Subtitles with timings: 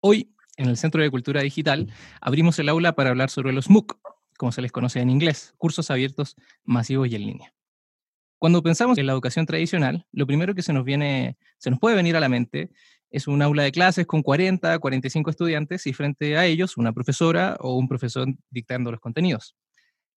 [0.00, 3.98] Hoy, en el Centro de Cultura Digital, abrimos el aula para hablar sobre los MOOC,
[4.36, 7.54] como se les conoce en inglés, cursos abiertos, masivos y en línea.
[8.38, 11.96] Cuando pensamos en la educación tradicional, lo primero que se nos viene, se nos puede
[11.96, 12.70] venir a la mente
[13.10, 17.56] es un aula de clases con 40, 45 estudiantes y frente a ellos una profesora
[17.60, 19.56] o un profesor dictando los contenidos.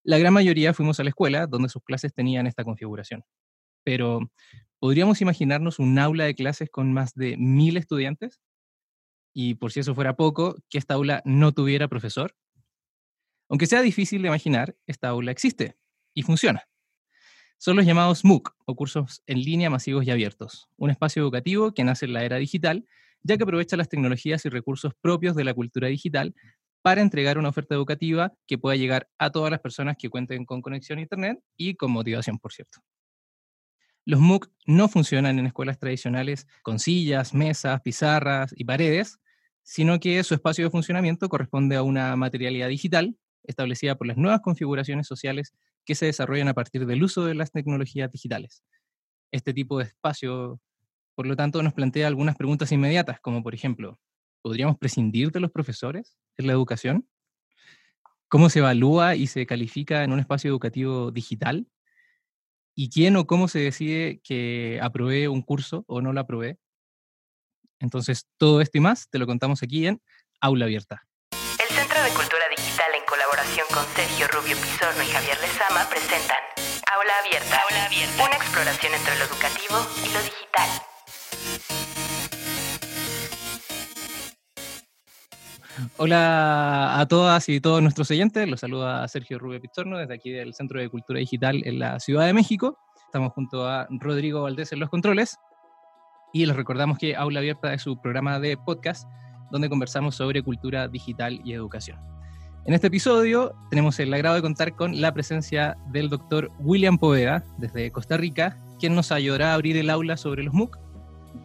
[0.03, 3.23] La gran mayoría fuimos a la escuela donde sus clases tenían esta configuración.
[3.83, 4.31] Pero,
[4.79, 8.41] ¿podríamos imaginarnos un aula de clases con más de mil estudiantes?
[9.33, 12.35] Y por si eso fuera poco, que esta aula no tuviera profesor.
[13.49, 15.77] Aunque sea difícil de imaginar, esta aula existe
[16.13, 16.63] y funciona.
[17.57, 21.83] Son los llamados MOOC, o cursos en línea masivos y abiertos, un espacio educativo que
[21.83, 22.85] nace en la era digital,
[23.23, 26.33] ya que aprovecha las tecnologías y recursos propios de la cultura digital
[26.81, 30.61] para entregar una oferta educativa que pueda llegar a todas las personas que cuenten con
[30.61, 32.79] conexión a Internet y con motivación, por cierto.
[34.05, 39.19] Los MOOC no funcionan en escuelas tradicionales con sillas, mesas, pizarras y paredes,
[39.63, 44.41] sino que su espacio de funcionamiento corresponde a una materialidad digital establecida por las nuevas
[44.41, 45.53] configuraciones sociales
[45.85, 48.63] que se desarrollan a partir del uso de las tecnologías digitales.
[49.31, 50.61] Este tipo de espacio,
[51.15, 53.99] por lo tanto, nos plantea algunas preguntas inmediatas, como por ejemplo,
[54.41, 57.07] ¿podríamos prescindir de los profesores en la educación?
[58.29, 61.67] ¿Cómo se evalúa y se califica en un espacio educativo digital?
[62.75, 66.57] ¿Y quién o cómo se decide que apruebe un curso o no lo apruebe?
[67.79, 70.01] Entonces, todo esto y más te lo contamos aquí en
[70.39, 71.05] Aula Abierta
[73.73, 76.37] con Sergio Rubio Pizorno y Javier Lezama presentan
[76.91, 77.61] Aula Abierta,
[78.23, 80.90] una exploración entre lo educativo y lo digital.
[85.97, 90.53] Hola a todas y todos nuestros oyentes, los saluda Sergio Rubio Pizorno desde aquí del
[90.53, 92.77] Centro de Cultura Digital en la Ciudad de México.
[93.05, 95.37] Estamos junto a Rodrigo Valdés en los controles
[96.33, 99.07] y les recordamos que Aula Abierta es su programa de podcast
[99.49, 101.99] donde conversamos sobre cultura digital y educación.
[102.65, 107.43] En este episodio tenemos el agrado de contar con la presencia del doctor William Poveda
[107.57, 110.77] desde Costa Rica, quien nos ayudará a abrir el aula sobre los MOOC.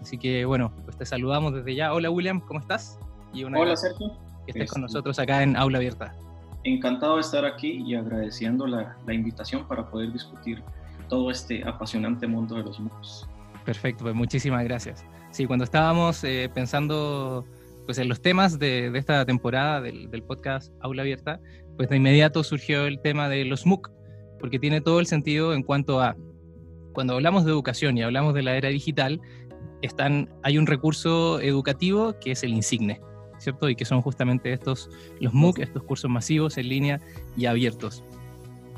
[0.00, 1.92] Así que bueno, pues te saludamos desde ya.
[1.94, 2.98] Hola William, ¿cómo estás?
[3.32, 4.25] Y Hola Sergio.
[4.46, 6.14] Que estés con nosotros acá en Aula Abierta.
[6.64, 10.62] Encantado de estar aquí y agradeciendo la, la invitación para poder discutir
[11.08, 13.28] todo este apasionante mundo de los MOOCs.
[13.64, 15.04] Perfecto, pues muchísimas gracias.
[15.30, 17.44] Sí, cuando estábamos eh, pensando
[17.84, 21.40] pues en los temas de, esta temporada del, podcast Aula Abierta,
[21.76, 23.90] pues de inmediato surgió el tema de los MOOC,
[24.40, 26.16] porque tiene todo el sentido en cuanto a,
[26.92, 29.20] cuando hablamos de educación y hablamos de la era digital,
[29.82, 33.00] están, hay un recurso educativo que es el Insigne,
[33.38, 33.68] ¿cierto?
[33.68, 37.00] Y que son justamente estos, los MOOC, estos cursos masivos en línea
[37.36, 38.02] y abiertos.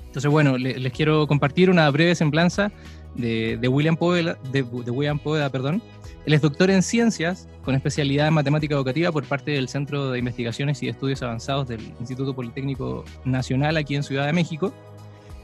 [0.06, 2.72] Entonces, bueno, les quiero compartir una breve semblanza
[3.14, 5.82] de, William Poveda, de, de William Poveda, perdón,
[6.28, 10.18] él es doctor en ciencias con especialidad en matemática educativa por parte del Centro de
[10.18, 14.72] Investigaciones y Estudios Avanzados del Instituto Politécnico Nacional aquí en Ciudad de México.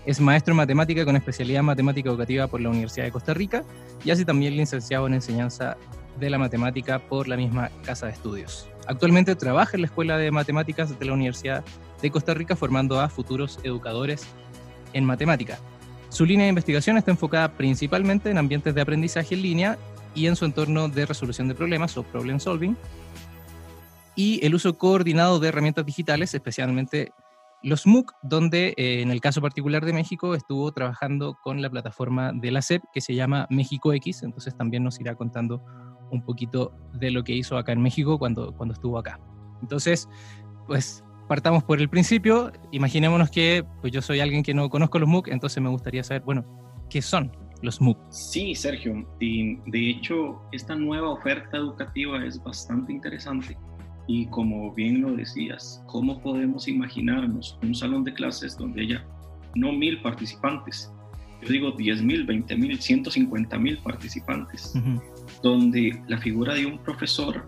[0.04, 3.64] Es maestro en matemática con especialidad en matemática educativa por la Universidad de Costa Rica
[4.04, 5.76] y hace también licenciado en enseñanza
[6.20, 8.69] de la matemática por la misma casa de estudios.
[8.86, 11.64] Actualmente trabaja en la Escuela de Matemáticas de la Universidad
[12.02, 14.26] de Costa Rica formando a futuros educadores
[14.92, 15.58] en matemática.
[16.10, 19.78] Su línea de investigación está enfocada principalmente en ambientes de aprendizaje en línea
[20.14, 22.76] y en su entorno de resolución de problemas o problem solving,
[24.14, 27.12] y el uso coordinado de herramientas digitales, especialmente
[27.62, 32.32] los MOOC, donde eh, en el caso particular de México estuvo trabajando con la plataforma
[32.32, 35.64] de la SEP que se llama México X, entonces también nos irá contando
[36.14, 39.20] un poquito de lo que hizo acá en México cuando, cuando estuvo acá.
[39.60, 40.08] Entonces,
[40.66, 45.08] pues partamos por el principio, imaginémonos que pues yo soy alguien que no conozco los
[45.08, 46.44] MOOC, entonces me gustaría saber, bueno,
[46.91, 47.32] ¿qué son
[47.64, 47.98] los MOOC.
[48.10, 49.06] Sí, Sergio.
[49.20, 53.56] Y de hecho, esta nueva oferta educativa es bastante interesante.
[54.06, 59.06] Y como bien lo decías, ¿cómo podemos imaginarnos un salón de clases donde haya
[59.54, 60.92] no mil participantes?
[61.44, 64.72] Yo digo 10 mil, 20 mil, 150 mil participantes,
[65.43, 67.47] donde la figura de un profesor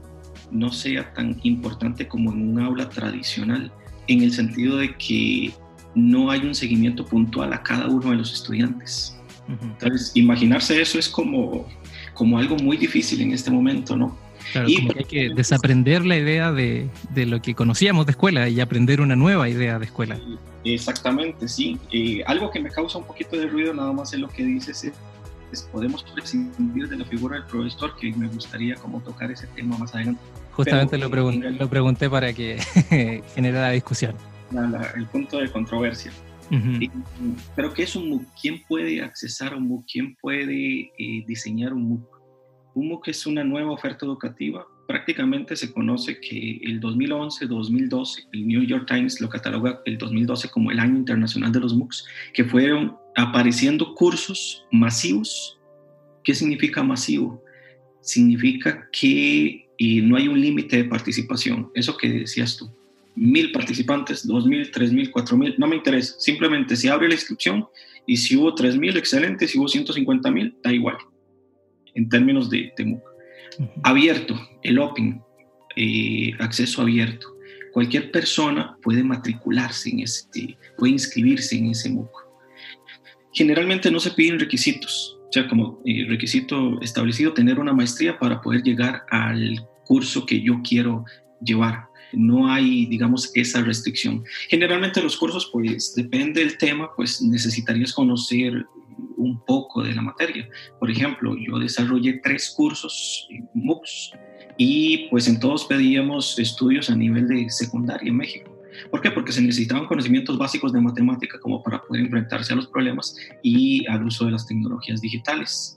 [0.51, 3.73] no sea tan importante como en un aula tradicional,
[4.07, 5.53] en el sentido de que
[5.95, 9.19] no hay un seguimiento puntual a cada uno de los estudiantes.
[9.49, 11.67] Entonces, imaginarse eso es como,
[12.15, 14.17] como algo muy difícil en este momento, ¿no?
[14.53, 18.13] Claro, y, como que hay que desaprender la idea de, de, lo que conocíamos de
[18.13, 20.19] escuela y aprender una nueva idea de escuela.
[20.65, 21.79] Exactamente, sí.
[21.93, 24.85] Eh, algo que me causa un poquito de ruido nada más es lo que dices,
[24.85, 29.79] es, podemos prescindir de la figura del profesor, que me gustaría como tocar ese tema
[29.79, 30.21] más adelante.
[30.53, 32.59] Justamente lo, pregunté, lo pregunté para que
[33.35, 34.15] generara discusión.
[34.95, 36.13] el punto de controversia
[37.55, 38.25] pero ¿qué es un MOOC?
[38.41, 39.85] ¿Quién puede accesar a un MOOC?
[39.91, 42.16] ¿Quién puede eh, diseñar un MOOC?
[42.77, 48.63] Un MOOC es una nueva oferta educativa prácticamente se conoce que el 2011-2012, el New
[48.63, 52.97] York Times lo cataloga el 2012 como el año internacional de los MOOCs, que fueron
[53.17, 55.59] apareciendo cursos masivos.
[56.23, 57.43] ¿Qué significa masivo?
[58.01, 61.71] Significa que eh, no hay un límite de participación.
[61.75, 62.71] Eso que decías tú.
[63.15, 66.15] Mil participantes, dos mil, tres mil, cuatro mil, no me interesa.
[66.19, 67.67] Simplemente se abre la inscripción
[68.07, 69.49] y si hubo tres mil, excelente.
[69.49, 70.97] Si hubo 150 mil, da igual.
[71.97, 73.03] En términos de, MOOC.
[73.83, 75.23] Abierto, el Open,
[75.77, 77.27] eh, acceso abierto.
[77.73, 82.11] Cualquier persona puede matricularse en ese, puede inscribirse en ese MOOC.
[83.33, 88.41] Generalmente no se piden requisitos, o sea, como eh, requisito establecido tener una maestría para
[88.41, 91.05] poder llegar al curso que yo quiero
[91.43, 91.89] llevar.
[92.13, 94.25] No hay, digamos, esa restricción.
[94.49, 98.65] Generalmente los cursos, pues depende del tema, pues necesitarías conocer
[99.17, 100.49] un poco de la materia.
[100.79, 104.13] Por ejemplo, yo desarrollé tres cursos MOOCs
[104.57, 108.53] y pues en todos pedíamos estudios a nivel de secundaria en México.
[108.91, 109.11] ¿Por qué?
[109.11, 113.87] Porque se necesitaban conocimientos básicos de matemática como para poder enfrentarse a los problemas y
[113.89, 115.76] al uso de las tecnologías digitales.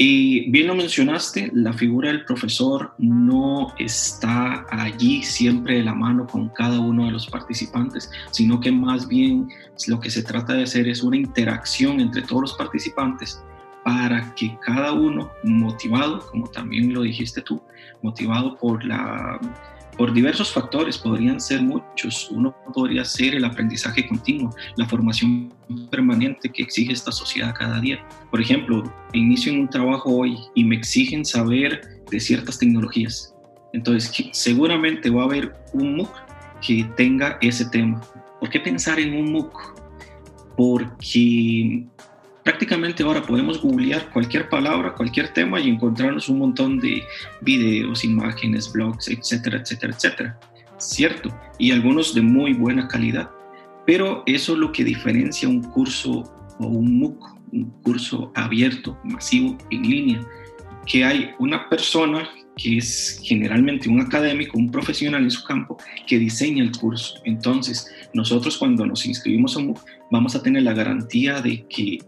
[0.00, 6.24] Y bien lo mencionaste, la figura del profesor no está allí siempre de la mano
[6.24, 9.48] con cada uno de los participantes, sino que más bien
[9.88, 13.42] lo que se trata de hacer es una interacción entre todos los participantes
[13.84, 17.60] para que cada uno, motivado, como también lo dijiste tú,
[18.00, 19.40] motivado por la
[19.98, 22.30] por diversos factores, podrían ser muchos.
[22.30, 25.52] Uno podría ser el aprendizaje continuo, la formación
[25.90, 27.98] permanente que exige esta sociedad cada día.
[28.30, 33.34] Por ejemplo, inicio en un trabajo hoy y me exigen saber de ciertas tecnologías.
[33.72, 36.14] Entonces, seguramente va a haber un MOOC
[36.64, 38.00] que tenga ese tema.
[38.38, 39.74] ¿Por qué pensar en un MOOC?
[40.56, 41.86] Porque
[42.44, 47.02] prácticamente ahora podemos googlear cualquier palabra, cualquier tema y encontrarnos un montón de
[47.40, 50.40] videos, imágenes, blogs, etcétera, etcétera, etcétera.
[50.78, 53.30] Cierto, y algunos de muy buena calidad.
[53.84, 56.24] Pero eso es lo que diferencia un curso
[56.58, 60.20] o un MOOC, un curso abierto, masivo, en línea,
[60.86, 66.18] que hay una persona que es generalmente un académico, un profesional en su campo, que
[66.18, 67.20] diseña el curso.
[67.24, 69.80] Entonces, nosotros cuando nos inscribimos a MOOC,
[70.10, 71.98] vamos a tener la garantía de que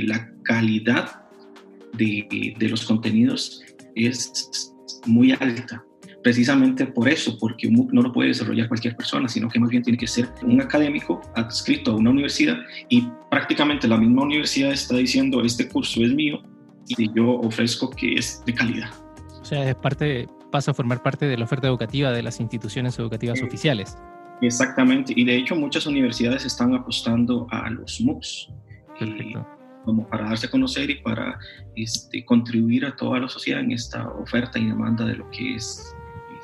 [0.00, 1.22] la calidad
[1.96, 3.62] de, de, los contenidos
[3.94, 4.72] es
[5.06, 5.84] muy alta.
[6.22, 9.70] Precisamente por eso, porque un MOOC no lo puede desarrollar cualquier persona, sino que más
[9.70, 12.58] bien tiene que ser un académico adscrito a una universidad
[12.88, 16.40] y prácticamente la misma universidad está diciendo este curso es mío
[16.86, 18.90] y yo ofrezco que es de calidad.
[19.40, 22.98] O sea, es parte, pasa a formar parte de la oferta educativa de las instituciones
[22.98, 23.98] educativas oficiales.
[24.40, 28.48] Exactamente, y de hecho muchas universidades están apostando a los MOOCs.
[28.98, 31.38] Perfecto como para darse a conocer y para
[31.76, 35.94] este, contribuir a toda la sociedad en esta oferta y demanda de lo que es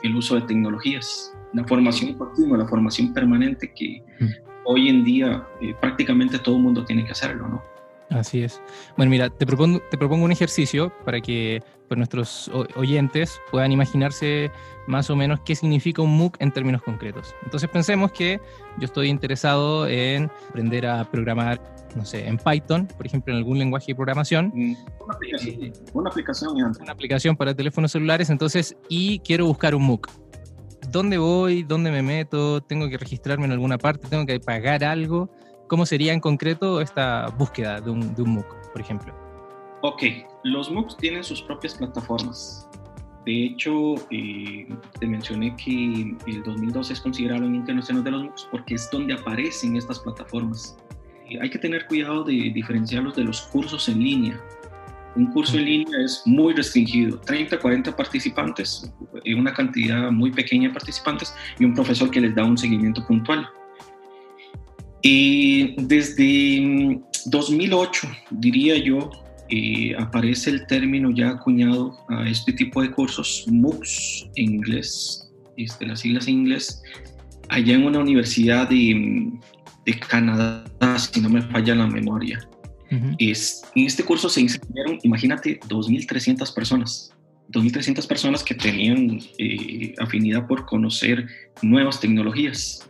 [0.03, 4.27] el uso de tecnologías, la formación continua, la formación permanente que mm.
[4.65, 7.63] hoy en día eh, prácticamente todo el mundo tiene que hacerlo, ¿no?
[8.11, 8.61] Así es.
[8.97, 14.51] Bueno, mira, te propongo, te propongo un ejercicio para que pues, nuestros oyentes puedan imaginarse
[14.87, 17.35] más o menos qué significa un MOOC en términos concretos.
[17.45, 18.41] Entonces pensemos que
[18.79, 21.61] yo estoy interesado en aprender a programar,
[21.95, 24.53] no sé, en Python, por ejemplo, en algún lenguaje de programación.
[24.55, 25.73] Mm, una aplicación.
[25.93, 30.11] Una aplicación, una aplicación para teléfonos celulares, entonces, y quiero buscar un MOOC.
[30.91, 31.65] ¿Dónde voy?
[31.65, 32.63] ¿Dónde me meto?
[32.63, 34.09] ¿Tengo que registrarme en alguna parte?
[34.09, 35.31] ¿Tengo que pagar algo?
[35.69, 39.15] ¿Cómo sería en concreto esta búsqueda de un, de un MOOC, por ejemplo?
[39.83, 40.03] Ok,
[40.43, 42.67] los MOOCs tienen sus propias plataformas.
[43.27, 44.67] De hecho, eh,
[44.99, 49.13] te mencioné que el 2012 es considerado el Internacional de los MOOCs porque es donde
[49.13, 50.79] aparecen estas plataformas.
[51.29, 54.41] Eh, hay que tener cuidado de diferenciarlos de los cursos en línea.
[55.17, 58.91] Un curso en línea es muy restringido, 30, 40 participantes,
[59.25, 63.07] eh, una cantidad muy pequeña de participantes y un profesor que les da un seguimiento
[63.07, 63.47] puntual.
[65.03, 69.11] Y desde 2008, mm, diría yo,
[69.51, 75.87] eh, aparece el término ya acuñado a este tipo de cursos, MOOCs en inglés, este,
[75.87, 76.83] las siglas en inglés,
[77.49, 79.41] allá en una universidad de, mm,
[79.87, 82.39] de Canadá, si no me falla la memoria.
[83.19, 87.13] es, en este curso se inscribieron, imagínate, 2.300 personas.
[87.51, 91.27] 2.300 personas que tenían eh, afinidad por conocer
[91.61, 92.89] nuevas tecnologías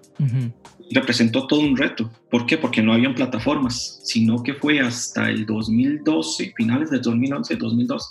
[0.90, 2.10] representó todo un reto.
[2.30, 2.58] ¿Por qué?
[2.58, 8.06] Porque no habían plataformas, sino que fue hasta el 2012, finales del 2011, 2012,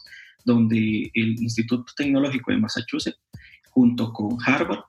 [0.45, 3.19] donde el Instituto Tecnológico de Massachusetts,
[3.69, 4.83] junto con Harvard,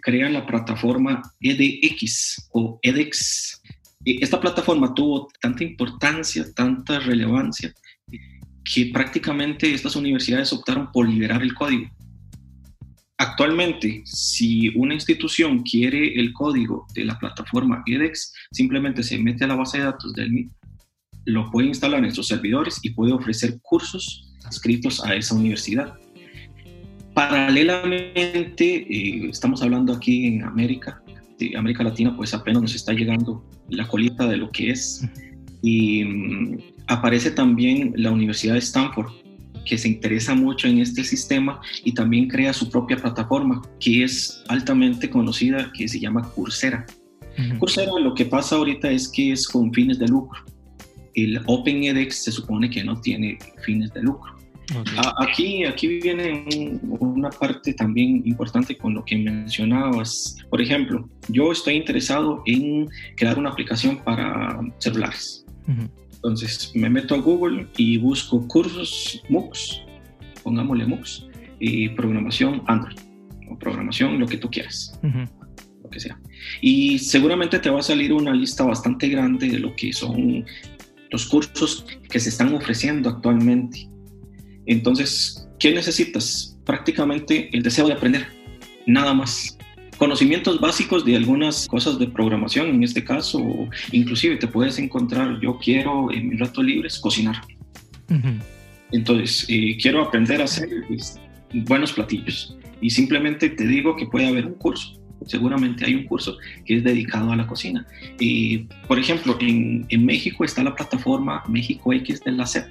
[0.00, 3.62] crean la plataforma EDX o EDX.
[4.04, 7.72] Esta plataforma tuvo tanta importancia, tanta relevancia,
[8.64, 11.90] que prácticamente estas universidades optaron por liberar el código.
[13.22, 19.46] Actualmente, si una institución quiere el código de la plataforma edX, simplemente se mete a
[19.46, 20.50] la base de datos del MIT,
[21.26, 25.94] lo puede instalar en sus servidores y puede ofrecer cursos escritos a esa universidad.
[27.14, 31.00] Paralelamente, eh, estamos hablando aquí en América,
[31.38, 35.08] de América Latina, pues apenas nos está llegando la colita de lo que es.
[35.62, 39.12] Y mm, aparece también la Universidad de Stanford,
[39.64, 44.42] que se interesa mucho en este sistema y también crea su propia plataforma, que es
[44.48, 46.86] altamente conocida, que se llama Coursera.
[47.58, 50.40] Coursera lo que pasa ahorita es que es con fines de lucro.
[51.14, 54.32] El OpenEDX se supone que no tiene fines de lucro.
[55.18, 60.38] Aquí, aquí viene una parte también importante con lo que mencionabas.
[60.48, 65.44] Por ejemplo, yo estoy interesado en crear una aplicación para celulares.
[66.22, 69.82] Entonces me meto a Google y busco cursos MOOCs,
[70.44, 71.26] pongámosle MOOCs,
[71.58, 72.96] y programación Android
[73.50, 76.20] o programación lo que tú quieras, lo que sea.
[76.60, 80.44] Y seguramente te va a salir una lista bastante grande de lo que son
[81.10, 83.88] los cursos que se están ofreciendo actualmente.
[84.66, 86.56] Entonces, ¿qué necesitas?
[86.64, 88.26] Prácticamente el deseo de aprender,
[88.86, 89.58] nada más
[90.02, 93.38] conocimientos básicos de algunas cosas de programación en este caso,
[93.92, 97.36] inclusive te puedes encontrar, yo quiero en mis ratos libres cocinar.
[98.90, 101.20] Entonces, eh, quiero aprender a hacer pues,
[101.54, 105.00] buenos platillos y simplemente te digo que puede haber un curso.
[105.24, 107.86] Seguramente hay un curso que es dedicado a la cocina.
[108.18, 112.66] Eh, por ejemplo, en, en, México está la plataforma México X de la SEP.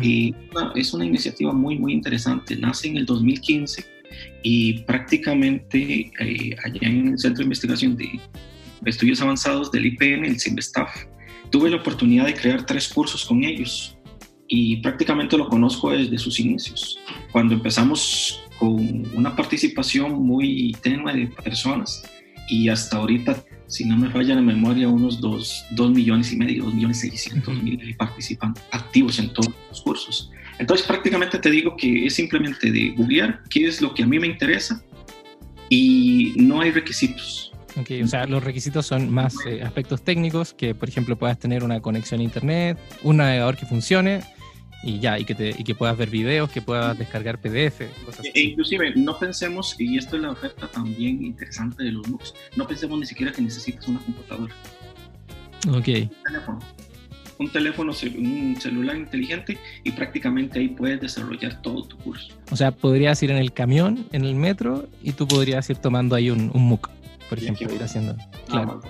[0.00, 0.34] y
[0.76, 2.56] es una iniciativa muy, muy interesante.
[2.56, 3.97] Nace en el 2015
[4.42, 8.20] y prácticamente eh, allá en el Centro de Investigación de
[8.84, 11.06] Estudios Avanzados del IPN, el CIMBESTAF,
[11.50, 13.96] tuve la oportunidad de crear tres cursos con ellos
[14.48, 16.98] y prácticamente lo conozco desde sus inicios.
[17.32, 22.02] Cuando empezamos con una participación muy tenue de personas
[22.48, 26.74] y hasta ahorita, si no me falla la memoria, unos 2 millones y medio, 2
[26.74, 30.32] millones 600 mil participantes activos en todos los cursos.
[30.58, 34.18] Entonces prácticamente te digo que es simplemente de googlear qué es lo que a mí
[34.18, 34.82] me interesa
[35.68, 37.52] y no hay requisitos.
[37.76, 41.62] Ok, o sea, los requisitos son más eh, aspectos técnicos, que por ejemplo puedas tener
[41.62, 44.22] una conexión a internet, un navegador que funcione
[44.82, 48.20] y ya, y que, te, y que puedas ver videos, que puedas descargar PDF, cosas
[48.20, 48.30] así.
[48.34, 52.66] E inclusive, no pensemos, y esto es la oferta también interesante de los MOOCs, no
[52.66, 54.54] pensemos ni siquiera que necesitas una computadora.
[55.68, 55.88] Ok.
[55.88, 56.60] Un teléfono
[57.38, 62.34] un teléfono, un celular inteligente y prácticamente ahí puedes desarrollar todo tu curso.
[62.50, 66.16] O sea, podrías ir en el camión, en el metro y tú podrías ir tomando
[66.16, 66.90] ahí un, un MOOC,
[67.28, 68.16] por ejemplo, ir haciendo.
[68.48, 68.80] Claro.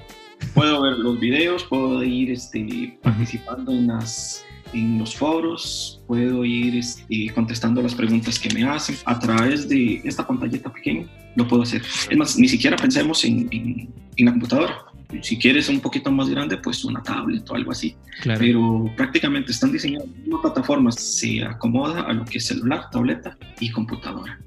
[0.54, 6.76] puedo ver los videos, puedo ir este, participando en las en los foros, puedo ir
[6.76, 11.06] este, contestando las preguntas que me hacen a través de esta pantallita pequeña,
[11.36, 11.82] lo puedo hacer.
[12.10, 14.88] Es más, ni siquiera pensemos en, en, en la computadora
[15.22, 17.96] si quieres un poquito más grande, pues una tablet o algo así.
[18.22, 23.70] Pero prácticamente están diseñadas una plataforma, se acomoda a lo que es celular, tableta y
[23.70, 24.38] computadora.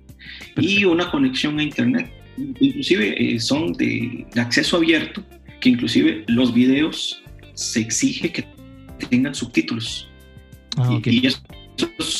[0.57, 2.11] Y una conexión a Internet.
[2.37, 5.23] Inclusive eh, son de, acceso abierto,
[5.59, 7.23] que inclusive los videos
[7.53, 8.45] se exige que
[9.09, 10.10] tengan subtítulos.
[10.77, 11.41] Ah, y, eso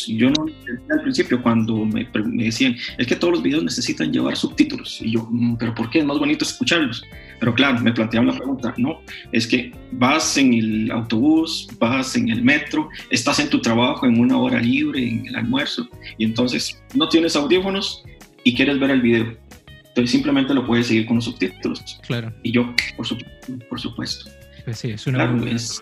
[0.08, 0.46] yo no
[0.89, 5.01] al principio cuando me, me, decían, es que todos los videos necesitan llevar subtítulos.
[5.01, 6.00] Y yo, mm, pero ¿por qué?
[6.00, 7.03] Es más bonito escucharlos.
[7.39, 12.29] Pero claro, me planteaban la pregunta, no, es que vas en el autobús, vas en
[12.29, 16.81] el metro, estás en tu trabajo en una hora libre, en el almuerzo, y entonces
[16.93, 18.03] no tienes audífonos
[18.43, 19.38] y quieres ver el video.
[19.89, 22.00] Entonces simplemente lo puedes seguir con los subtítulos.
[22.05, 22.31] Claro.
[22.43, 23.08] Y yo, por,
[23.67, 24.29] por supuesto.
[24.63, 25.81] Pues sí, es una claro, es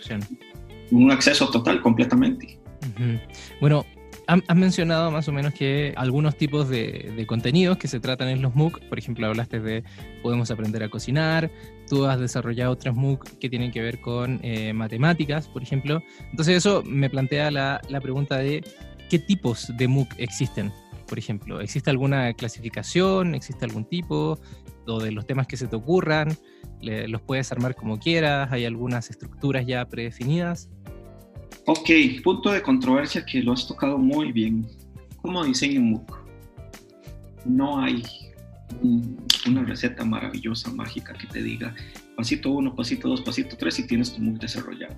[0.92, 2.59] un acceso total, completamente.
[3.60, 3.86] Bueno,
[4.28, 8.54] has mencionado más o menos que algunos tipos de, contenidos que se tratan en los
[8.56, 9.84] MOOC, por ejemplo, hablaste de
[10.22, 11.50] podemos aprender a cocinar,
[11.88, 16.04] tú has desarrollado otras MOOC que tienen que ver con eh, matemáticas, por ejemplo.
[16.30, 18.64] Entonces eso me plantea la, pregunta de
[19.10, 20.72] qué tipos de MOOC existen,
[21.08, 21.60] por ejemplo.
[21.60, 23.34] ¿Existe alguna clasificación?
[23.34, 24.40] ¿Existe algún tipo?
[24.86, 26.38] ¿O de los temas que se te ocurran?
[26.82, 28.52] ¿Los puedes armar como quieras?
[28.52, 30.70] ¿Hay algunas estructuras ya predefinidas?
[31.66, 31.90] Ok,
[32.24, 34.68] punto de controversia que lo has tocado muy bien.
[35.22, 36.20] ¿Cómo diseño un MOOC?
[37.46, 38.04] No hay
[39.48, 41.74] una receta maravillosa, mágica que te diga
[42.20, 44.94] pasito uno, pasito dos, pasito tres y tienes tu MOOC desarrollado.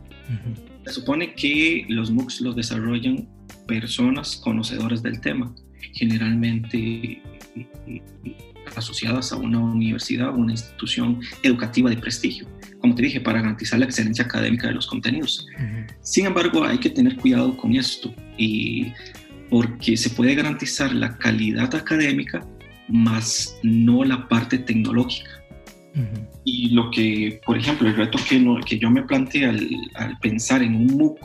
[0.86, 3.30] Se supone que los MOOCs los desarrollan
[3.68, 5.54] personas conocedoras del tema,
[5.94, 7.22] generalmente
[7.56, 8.02] eh,
[8.76, 12.48] asociadas a una universidad o una institución educativa de prestigio
[12.82, 15.48] como te dije, para garantizar la excelencia académica de los contenidos.
[16.02, 18.92] Sin embargo, hay que tener cuidado con esto y
[19.50, 22.46] porque se puede garantizar la calidad académica
[22.88, 25.30] más no la parte tecnológica.
[26.46, 30.18] Y lo que, por ejemplo, el reto que, no, que yo me planteé al, al,
[30.20, 31.20] pensar en un MOOC,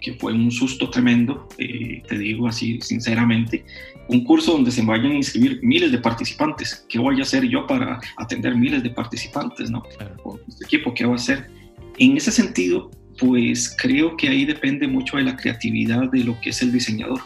[0.00, 3.64] que fue un susto tremendo, eh, te digo así sinceramente,
[4.12, 6.84] un curso donde se vayan a inscribir miles de participantes.
[6.88, 9.70] ¿Qué voy a hacer yo para atender miles de participantes?
[9.70, 9.82] ¿no?
[9.82, 10.38] Claro.
[10.46, 11.50] este equipo, ¿qué va a hacer?
[11.98, 16.50] En ese sentido, pues creo que ahí depende mucho de la creatividad de lo que
[16.50, 17.20] es el diseñador.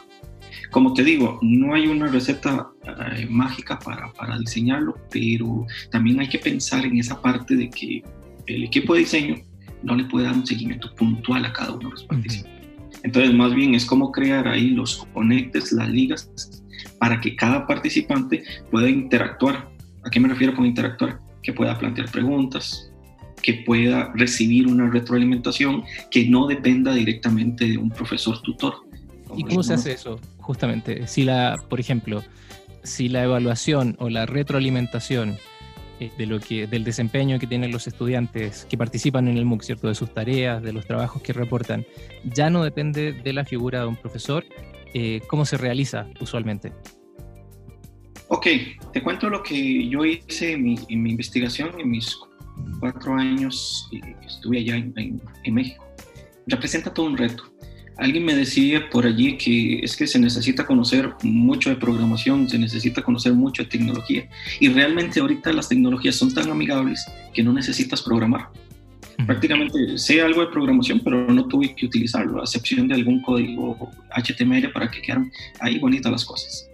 [0.71, 6.28] Como te digo, no hay una receta eh, mágica para, para, diseñarlo, pero también hay
[6.28, 8.02] que pensar en esa parte de que
[8.47, 9.37] el equipo de diseño
[9.83, 12.57] no le puede dar un seguimiento puntual a cada uno de los participantes.
[13.02, 16.31] Entonces, más bien es como crear ahí los conectes, las ligas,
[16.99, 19.69] para que cada participante pueda interactuar.
[20.05, 21.21] ¿A qué me refiero con interactuar?
[21.43, 22.91] Que pueda plantear preguntas,
[23.43, 28.75] que pueda recibir una retroalimentación que no dependa directamente de un profesor tutor.
[29.37, 31.07] ¿Y cómo se hace eso, justamente?
[31.07, 32.23] Si la, por ejemplo,
[32.83, 35.37] si la evaluación o la retroalimentación
[35.99, 39.62] eh, de lo que, del desempeño que tienen los estudiantes que participan en el MOOC,
[39.62, 39.88] ¿cierto?
[39.88, 41.87] de sus tareas, de los trabajos que reportan,
[42.25, 44.45] ya no depende de la figura de un profesor,
[44.99, 46.73] eh, ¿cómo se realiza usualmente?
[48.29, 48.47] Ok,
[48.95, 52.17] te cuento lo que yo hice en mi, en mi investigación en mis
[52.81, 55.85] cuatro años que estuve allá en, en, México.
[56.47, 57.45] Representa todo un reto.
[57.99, 62.59] Alguien me decía por allí que es que se necesita conocer mucho de programación, se
[62.59, 64.26] necesita conocer mucho de tecnología.
[64.61, 68.49] Y realmente ahorita las tecnologías son tan amigables que no necesitas programar.
[69.25, 73.90] Prácticamente sé algo de programación, pero no tuve que utilizarlo, a excepción de algún código
[74.11, 75.30] HTML para que quedaran
[75.61, 76.68] ahí bonitas las cosas.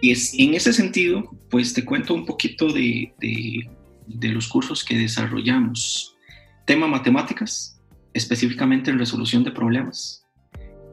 [0.00, 3.68] Y es, en ese sentido, pues te cuento un poquito de, de
[4.06, 6.16] de los cursos que desarrollamos.
[6.64, 7.80] Tema matemáticas,
[8.12, 10.23] específicamente en resolución de problemas.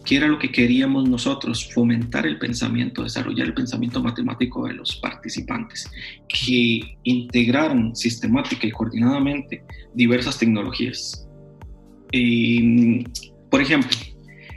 [0.05, 1.71] ¿Qué era lo que queríamos nosotros?
[1.73, 5.89] Fomentar el pensamiento, desarrollar el pensamiento matemático de los participantes,
[6.27, 11.27] que integraron sistemática y coordinadamente diversas tecnologías.
[13.49, 13.89] por ejemplo,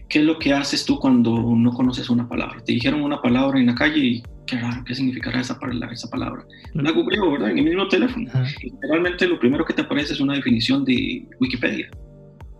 [0.09, 2.63] ¿qué es lo que haces tú cuando no conoces una palabra?
[2.65, 5.59] Te dijeron una palabra en la calle y qué raro, ¿qué significará esa,
[5.93, 6.45] esa palabra?
[6.75, 7.51] La googleo, ¿verdad?
[7.51, 8.31] En el mismo teléfono.
[8.63, 11.91] Y realmente lo primero que te aparece es una definición de Wikipedia.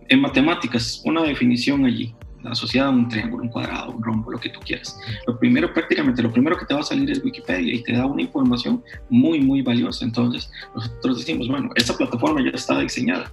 [0.07, 2.13] En matemáticas, una definición allí,
[2.47, 4.97] asociada a un triángulo, un cuadrado, un rombo, lo que tú quieras.
[5.27, 8.05] Lo primero, prácticamente, lo primero que te va a salir es Wikipedia y te da
[8.05, 10.05] una información muy, muy valiosa.
[10.05, 13.31] Entonces, nosotros decimos, bueno, esta plataforma ya está diseñada,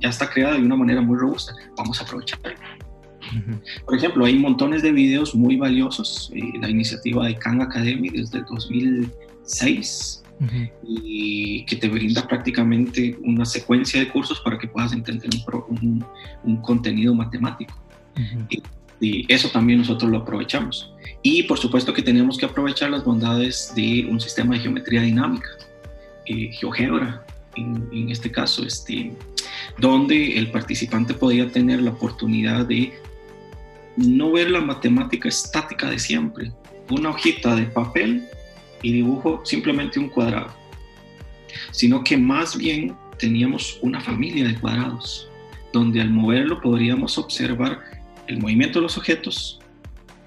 [0.00, 2.54] ya está creada de una manera muy robusta, vamos a aprovecharla.
[3.84, 6.30] Por ejemplo, hay montones de videos muy valiosos.
[6.34, 10.24] Eh, la iniciativa de Khan Academy desde el 2006
[10.82, 15.30] y que te brinda prácticamente una secuencia de cursos para que puedas entender
[15.68, 16.04] un,
[16.42, 17.74] un, contenido matemático.
[19.00, 20.92] Y, eso también nosotros lo aprovechamos.
[21.22, 25.48] Y por supuesto que tenemos que aprovechar las bondades de un sistema de geometría dinámica,
[26.26, 29.12] eh, GeoGebra, en, en, este caso, este,
[29.78, 32.94] donde el participante podía tener la oportunidad de
[33.96, 36.52] no ver la matemática estática de siempre,
[36.90, 38.26] una hojita de papel
[38.82, 40.54] y dibujo simplemente un cuadrado,
[41.70, 45.28] sino que más bien teníamos una familia de cuadrados,
[45.72, 47.80] donde al moverlo podríamos observar
[48.26, 49.60] el movimiento de los objetos,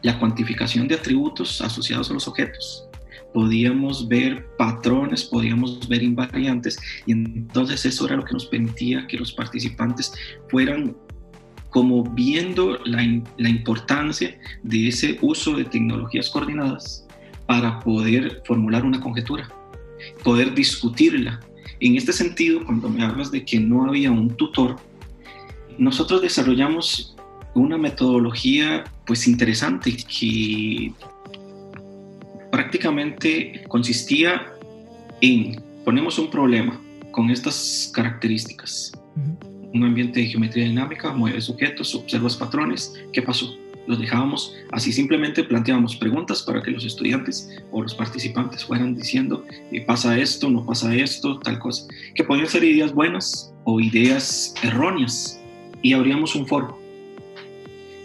[0.04, 2.88] la cuantificación de atributos asociados a los objetos,
[3.34, 9.18] podíamos ver patrones, podíamos ver invariantes y entonces eso era lo que nos permitía que
[9.18, 10.14] los participantes
[10.50, 10.96] fueran
[11.70, 17.06] como viendo la, importancia de ese uso de tecnologías coordinadas
[17.46, 19.50] para poder formular una conjetura,
[20.24, 21.40] poder discutirla.
[21.80, 24.78] En este sentido, cuando me hablas de que no había un tutor,
[25.78, 27.17] nosotros desarrollamos
[27.54, 30.92] una metodología pues interesante que
[32.52, 34.54] prácticamente consistía
[35.22, 36.80] en ponemos un problema
[37.12, 38.92] con estas características
[39.74, 43.56] un ambiente de geometría dinámica, mueves sujetos, observas patrones, ¿qué pasó?
[43.88, 49.46] Los dejábamos así, simplemente planteábamos preguntas para que los estudiantes o los participantes fueran diciendo,
[49.72, 54.54] eh, pasa esto, no pasa esto, tal cosa, que podían ser ideas buenas o ideas
[54.62, 55.40] erróneas,
[55.82, 56.78] y abríamos un foro.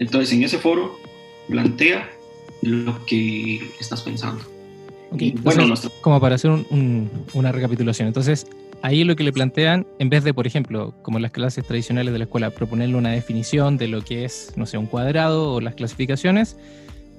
[0.03, 0.99] Entonces, en ese foro,
[1.49, 2.11] plantea
[2.61, 4.43] lo que estás pensando.
[5.43, 6.51] bueno, como para hacer
[7.35, 8.47] una recapitulación, entonces
[8.83, 12.13] ahí lo que le plantean, en vez de, por ejemplo, como en las clases tradicionales
[12.13, 15.61] de la escuela, proponerle una definición de lo que es, no sé, un cuadrado o
[15.61, 16.57] las clasificaciones,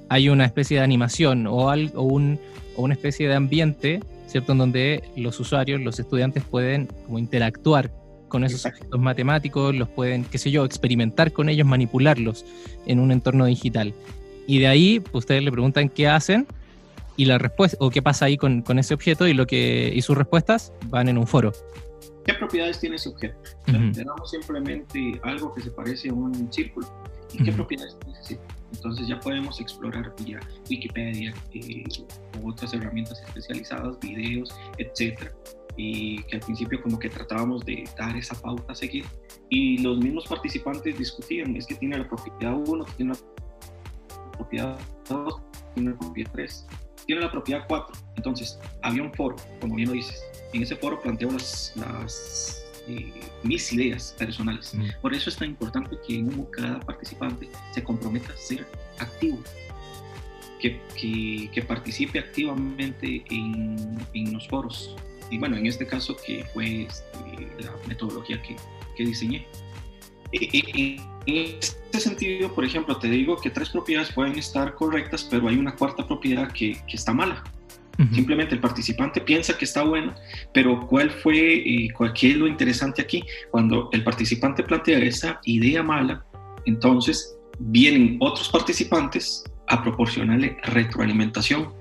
[0.10, 2.38] hay una especie de animación o, algo, o, un,
[2.76, 4.52] o una especie de ambiente, ¿cierto?
[4.52, 7.92] En donde los usuarios, los estudiantes pueden como interactuar
[8.34, 12.44] con esos objetos matemáticos, los pueden, qué sé yo, experimentar con ellos, manipularlos
[12.88, 13.94] en un entorno digital.
[14.48, 16.48] Y de ahí, ustedes le preguntan qué hacen
[17.16, 20.02] y la respuesta, o qué pasa ahí con, con, ese objeto y, lo que, y
[20.02, 21.54] sus respuestas van en un foro.
[22.26, 23.38] ¿Qué propiedades tiene ese objeto?
[23.66, 26.88] Tenemos simplemente algo que se parece a un círculo.
[27.34, 28.56] ¿Y qué propiedades tiene ese círculo?
[28.74, 30.40] Entonces ya podemos explorar vía
[30.72, 31.84] Wikipedia eh,
[32.42, 35.32] u otras herramientas especializadas, videos, etcétera
[35.78, 39.06] y que al principio como que tratábamos de dar esa pauta a seguir
[39.50, 45.42] y los mismos participantes discutían, es que tiene la propiedad 1, tiene la propiedad 2,
[45.76, 46.68] tiene la propiedad 3,
[47.06, 47.96] tiene la propiedad 4.
[48.16, 50.24] Entonces, había un foro, como bien lo dices.
[50.54, 54.76] En ese foro planteo las, las eh, mis ideas personales.
[55.02, 58.66] Por eso es tan importante que en cada participante se comprometa a ser
[59.00, 59.40] activo,
[60.60, 64.96] que, que, que participe activamente en, en los foros
[65.30, 68.56] y bueno, en este caso que fue este, la metodología que,
[68.96, 69.48] que diseñé.
[70.32, 75.58] En este sentido, por ejemplo, te digo que tres propiedades pueden estar correctas, pero hay
[75.58, 77.44] una cuarta propiedad que, que está mala.
[78.12, 80.16] Simplemente el participante piensa que está buena,
[80.52, 83.24] pero ¿cuál fue y qué es lo interesante aquí?
[83.52, 86.26] Cuando el participante plantea esa idea mala,
[86.66, 91.72] entonces vienen otros participantes a proporcionarle retroalimentación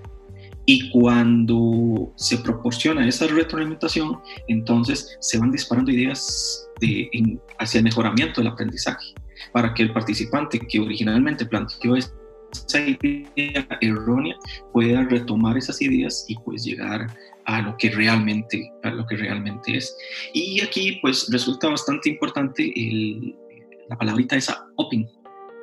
[0.67, 7.11] y cuando se proporciona esa retroalimentación, entonces se van disparando ideas de,
[7.59, 9.15] hacia el mejoramiento del aprendizaje,
[9.53, 12.13] para que el participante que originalmente planteó esa
[13.01, 14.37] idea errónea
[14.73, 17.07] pueda retomar esas ideas y pues llegar
[17.47, 19.97] a lo que realmente, a lo que realmente es.
[20.33, 22.73] Y aquí pues resulta bastante importante
[23.89, 25.09] la palabrita esa open,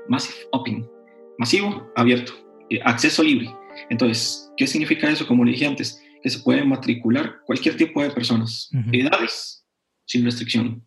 [0.10, 0.90] massive open,
[1.38, 2.34] masivo, abierto,
[2.70, 3.54] eh, acceso libre.
[3.90, 5.26] Entonces, ¿qué significa eso?
[5.26, 9.66] Como le dije antes, que se puede matricular cualquier tipo de personas, edades,
[10.06, 10.86] sin restricción.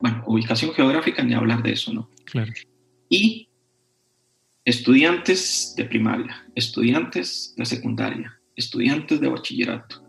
[0.00, 2.10] Bueno, ubicación geográfica, ni hablar de eso, ¿no?
[2.24, 2.52] Claro.
[3.08, 3.48] Y
[4.64, 10.02] estudiantes de primaria, estudiantes de secundaria, estudiantes de bachillerato,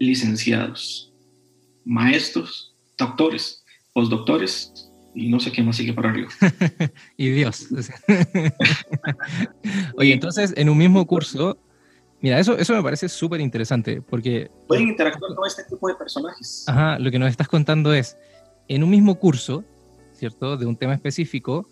[0.00, 1.12] licenciados,
[1.84, 6.30] maestros, doctores, postdoctores y no sé qué más sigue para arriba.
[7.18, 7.68] y Dios.
[9.98, 11.58] Oye, entonces en un mismo curso
[12.24, 14.50] Mira, eso, eso me parece súper interesante porque...
[14.66, 16.64] Pueden interactuar con este tipo de personajes.
[16.66, 18.16] Ajá, lo que nos estás contando es,
[18.66, 19.62] en un mismo curso,
[20.14, 20.56] ¿cierto?
[20.56, 21.68] De un tema específico,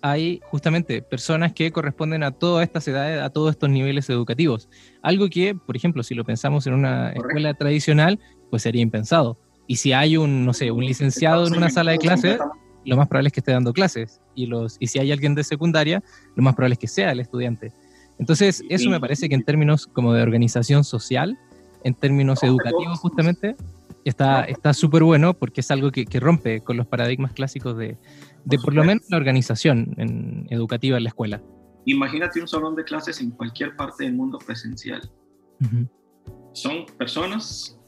[0.00, 4.68] hay justamente personas que corresponden a todas estas edades, a todos estos niveles educativos.
[5.02, 9.36] Algo que, por ejemplo, si lo pensamos en una escuela tradicional, pues sería impensado.
[9.66, 12.38] Y si hay un, no sé, un licenciado en una sala de clases,
[12.84, 14.20] lo más probable es que esté dando clases.
[14.36, 16.04] Y, los, y si hay alguien de secundaria,
[16.36, 17.72] lo más probable es que sea el estudiante.
[18.18, 21.38] Entonces, eso me parece que en términos como de organización social,
[21.84, 23.56] en términos educativos justamente,
[24.04, 27.96] está súper bueno porque es algo que, rompe con los paradigmas clásicos de,
[28.44, 31.42] de por lo menos la organización en, educativa en la escuela.
[31.84, 35.10] Imagínate un salón de clases en cualquier parte del mundo presencial.
[36.52, 37.78] Son personas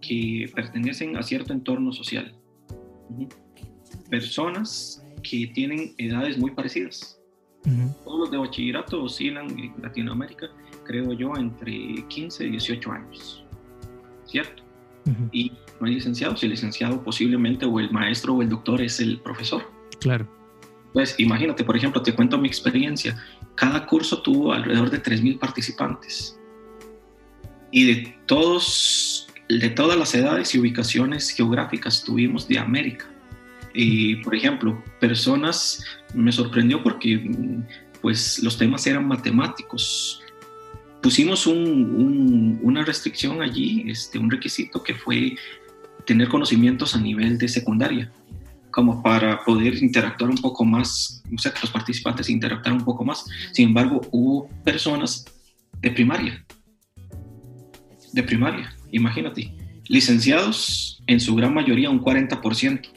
[0.00, 2.34] que pertenecen a cierto entorno social.
[4.08, 7.15] Personas que tienen edades muy parecidas
[8.04, 10.48] todos los de bachillerato oscilan en Latinoamérica,
[10.84, 13.44] creo yo, entre 15 y 18 años,
[14.26, 14.62] ¿cierto?
[15.30, 19.20] Y no hay licenciados, el licenciado posiblemente o el maestro o el doctor es el
[19.20, 19.62] profesor.
[20.00, 20.28] Claro.
[20.92, 23.16] Pues imagínate, por ejemplo, te cuento mi experiencia.
[23.54, 26.40] Cada curso tuvo alrededor de 3.000 participantes.
[27.70, 33.06] Y de todos, de todas las edades y ubicaciones geográficas tuvimos de América.
[33.78, 35.84] Y, por ejemplo, personas,
[36.14, 37.30] me sorprendió porque
[38.00, 40.22] pues los temas eran matemáticos.
[41.02, 45.36] Pusimos una restricción allí, este, un requisito que fue
[46.06, 48.10] tener conocimientos a nivel de secundaria,
[48.70, 53.04] como para poder interactuar un poco más, o sea, que los participantes interactuaran un poco
[53.04, 53.26] más.
[53.52, 55.26] Sin embargo, hubo personas
[55.80, 56.46] de primaria,
[58.12, 59.54] de primaria, imagínate,
[59.88, 62.95] licenciados en su gran mayoría un 40%,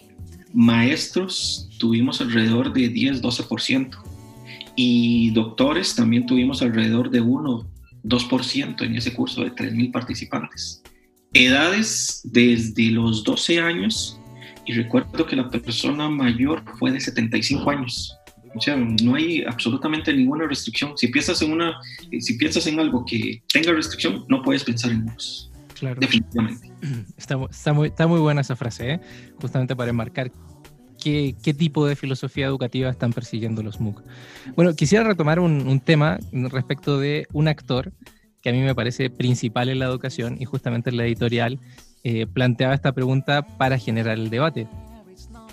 [0.53, 3.97] Maestros tuvimos alrededor de 10-12%
[4.75, 10.81] y doctores también tuvimos alrededor de 1-2% en ese curso de 3.000 participantes.
[11.33, 14.19] Edades desde los 12 años
[14.65, 18.15] y recuerdo que la persona mayor fue de 75 años.
[18.55, 20.97] O sea, no hay absolutamente ninguna restricción.
[20.97, 21.75] Si piensas en, una,
[22.19, 25.48] si piensas en algo que tenga restricción, no puedes pensar en vos.
[25.79, 25.99] Claro.
[25.99, 26.71] Definitivamente.
[27.17, 28.99] Está, está, muy, está muy buena esa frase, ¿eh?
[29.41, 30.31] justamente para enmarcar
[31.01, 34.01] qué, qué, tipo de filosofía educativa están persiguiendo los MOOC.
[34.55, 37.91] Bueno, quisiera retomar un, un, tema respecto de un actor
[38.41, 41.59] que a mí me parece principal en la educación y justamente en la editorial
[42.03, 44.67] eh, planteaba esta pregunta para generar el debate.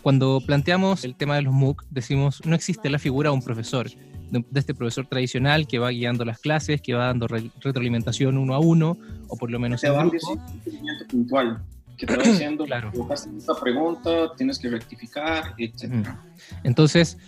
[0.02, 3.88] Cuando planteamos el tema de los MOOC, decimos no existe la figura de un profesor
[4.30, 8.58] de, este profesor tradicional que va guiando las clases, que va dando retroalimentación uno a
[8.58, 8.96] uno,
[9.28, 10.32] o por lo menos te en grupo.
[10.32, 11.62] un seguimiento puntual,
[11.96, 12.92] que te va diciendo, claro.
[13.12, 16.08] esta pregunta, tienes que rectificar, etc.
[16.64, 17.18] Entonces,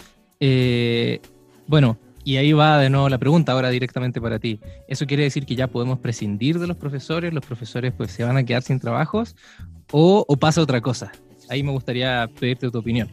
[0.41, 1.21] eh,
[1.67, 4.61] bueno, y ahí va de nuevo la pregunta ahora directamente para ti.
[4.87, 7.33] ¿Eso quiere decir que ya podemos prescindir de los profesores?
[7.33, 9.35] ¿Los profesores pues se van a quedar sin trabajos?
[9.91, 11.11] ¿O, o pasa otra cosa?
[11.49, 13.09] Ahí me gustaría pedirte tu opinión.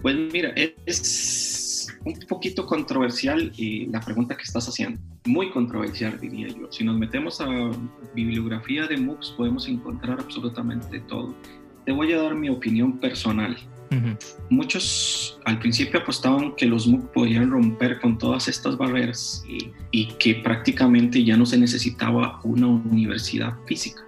[0.00, 1.63] Pues mira, es
[2.04, 5.00] un poquito controversial y la pregunta que estás haciendo.
[5.26, 6.70] Muy controversial, diría yo.
[6.70, 7.46] Si nos metemos a
[8.14, 11.34] bibliografía de MOOCs, podemos encontrar absolutamente todo.
[11.84, 13.56] Te voy a dar mi opinión personal.
[14.50, 19.44] Muchos al principio apostaban que los MOOC podían romper con todas estas barreras
[19.92, 24.03] y que prácticamente ya no se necesitaba una universidad física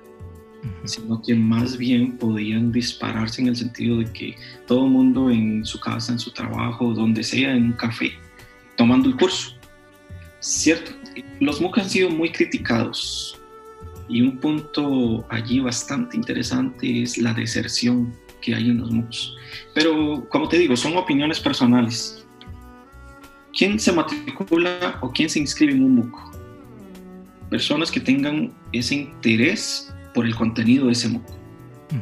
[0.84, 5.64] sino que más bien podían dispararse en el sentido de que todo el mundo en
[5.64, 8.12] su casa, en su trabajo, donde sea, en un café,
[8.76, 9.54] tomando el curso.
[10.40, 10.92] Cierto,
[11.40, 13.40] los MOOC han sido muy criticados
[14.08, 19.34] y un punto allí bastante interesante es la deserción que hay en los MOOCs.
[19.74, 22.24] Pero como te digo, son opiniones personales.
[23.52, 26.36] ¿Quién se matricula o quién se inscribe en un MOOC?
[27.50, 31.26] Personas que tengan ese interés por el contenido de ese MOOC.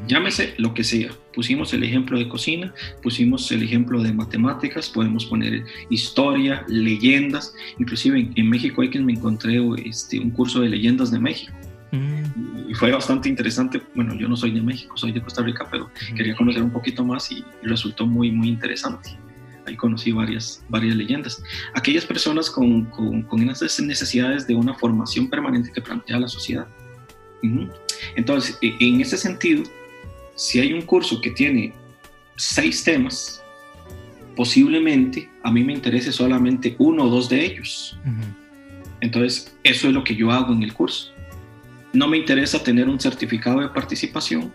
[0.07, 1.11] Llámese lo que sea.
[1.35, 2.73] Pusimos el ejemplo de cocina,
[3.03, 7.53] pusimos el ejemplo de matemáticas, podemos poner historia, leyendas.
[7.79, 11.53] Inclusive en, México hay que me encontré este, un curso de leyendas de México.
[11.91, 12.71] Mm.
[12.71, 13.83] Y fue bastante interesante.
[13.97, 17.05] Bueno, yo no soy de México, soy de Costa Rica, pero quería conocer un poquito
[17.05, 19.11] más y, resultó muy, muy interesante.
[19.67, 21.43] Ahí conocí varias, varias leyendas.
[21.75, 26.69] Aquellas personas con, con, con esas necesidades de una formación permanente que plantea la sociedad.
[28.17, 29.63] Entonces, e, en ese sentido,
[30.35, 31.73] si hay un curso que tiene
[32.37, 33.43] seis temas,
[34.37, 37.99] posiblemente a mí me interese solamente uno o dos de ellos.
[39.01, 41.13] Entonces, eso es lo que yo hago en el curso.
[41.93, 44.53] No me interesa tener un certificado de participación.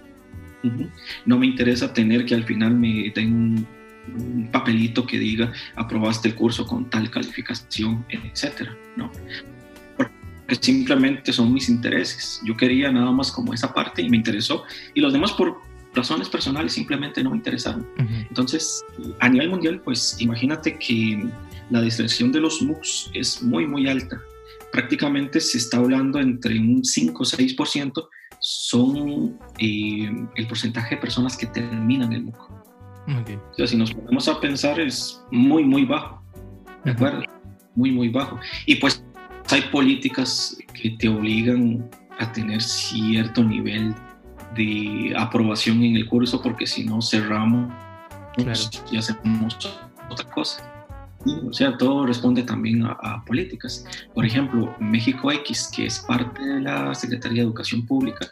[1.25, 3.67] No me interesa tener que al final me den un,
[4.17, 8.75] un, papelito que diga aprobaste el curso con tal calificación, etcétera.
[8.97, 9.09] No
[10.49, 12.41] que simplemente son mis intereses.
[12.43, 14.63] Yo quería nada más como esa parte y me interesó.
[14.93, 15.61] Y los demás por
[15.93, 17.87] razones personales simplemente no me interesaron.
[17.97, 18.83] Entonces,
[19.19, 21.29] a nivel mundial, pues imagínate que
[21.69, 24.21] la deserción de los MOOCs es muy, muy alta.
[24.71, 28.07] Prácticamente se está hablando entre un 5 o 6%
[28.41, 32.51] son eh, el porcentaje de personas que terminan el MOOC.
[33.09, 36.21] O sea, si nos ponemos a pensar es muy, muy bajo.
[36.85, 37.23] ¿De acuerdo?
[37.75, 38.39] Muy, muy bajo.
[38.67, 39.03] Y pues
[39.51, 43.95] hay políticas que te obligan a tener cierto nivel
[44.55, 47.71] de aprobación en el curso porque si no cerramos
[48.91, 49.57] y hacemos
[50.09, 50.63] otra cosa.
[51.25, 53.85] o sea, todo responde también a, políticas.
[54.13, 58.27] Por ejemplo, México X, que es parte de la Secretaría de Educación Pública,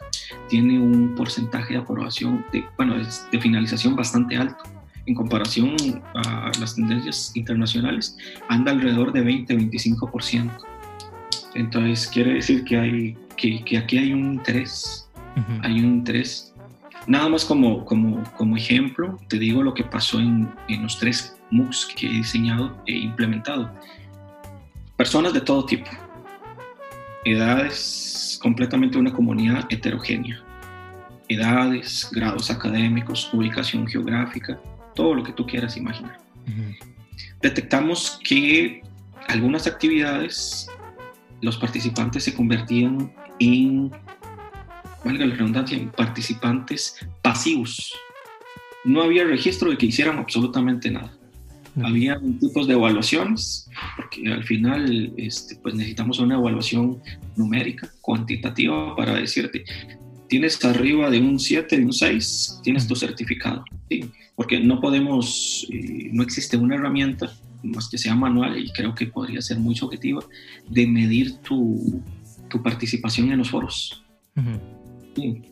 [0.48, 4.64] tiene un porcentaje de aprobación, de, bueno, de finalización bastante alto.
[5.06, 5.74] En comparación
[6.14, 8.16] a las tendencias internacionales,
[8.48, 10.77] anda alrededor de 20-25%.
[11.54, 15.08] Entonces quiere decir que, hay, que, aquí hay un interés,
[15.62, 16.54] hay un interés.
[17.06, 21.36] Nada más como, como, como ejemplo, te digo lo que pasó en, en los tres
[21.50, 23.70] MOOCs que he diseñado e implementado.
[24.96, 25.88] Personas de todo tipo,
[27.24, 30.42] edades, completamente una comunidad heterogénea,
[31.28, 34.60] edades, grados académicos, ubicación geográfica,
[34.94, 36.18] todo lo que tú quieras imaginar.
[37.40, 38.82] Detectamos que
[39.28, 40.68] algunas actividades
[41.40, 43.90] los participantes se convertían en,
[45.04, 47.92] valga la redundancia, en participantes pasivos.
[48.84, 51.12] No había registro de que hicieran absolutamente nada.
[51.82, 57.00] Había tipos de evaluaciones, porque al final este, pues necesitamos una evaluación
[57.36, 59.64] numérica, cuantitativa, para decirte,
[60.28, 63.64] tienes arriba de un 7, de un 6, tienes tu certificado.
[63.88, 64.10] ¿sí?
[64.34, 67.30] Porque no podemos, eh, no existe una herramienta
[67.62, 70.22] más que sea manual y creo que podría ser muy subjetiva,
[70.68, 72.02] de medir tu,
[72.48, 74.04] tu participación en los foros.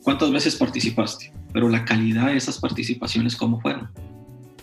[0.03, 1.33] ¿Cuántas veces participaste?
[1.53, 3.91] Pero la calidad de esas participaciones, ¿cómo fueron?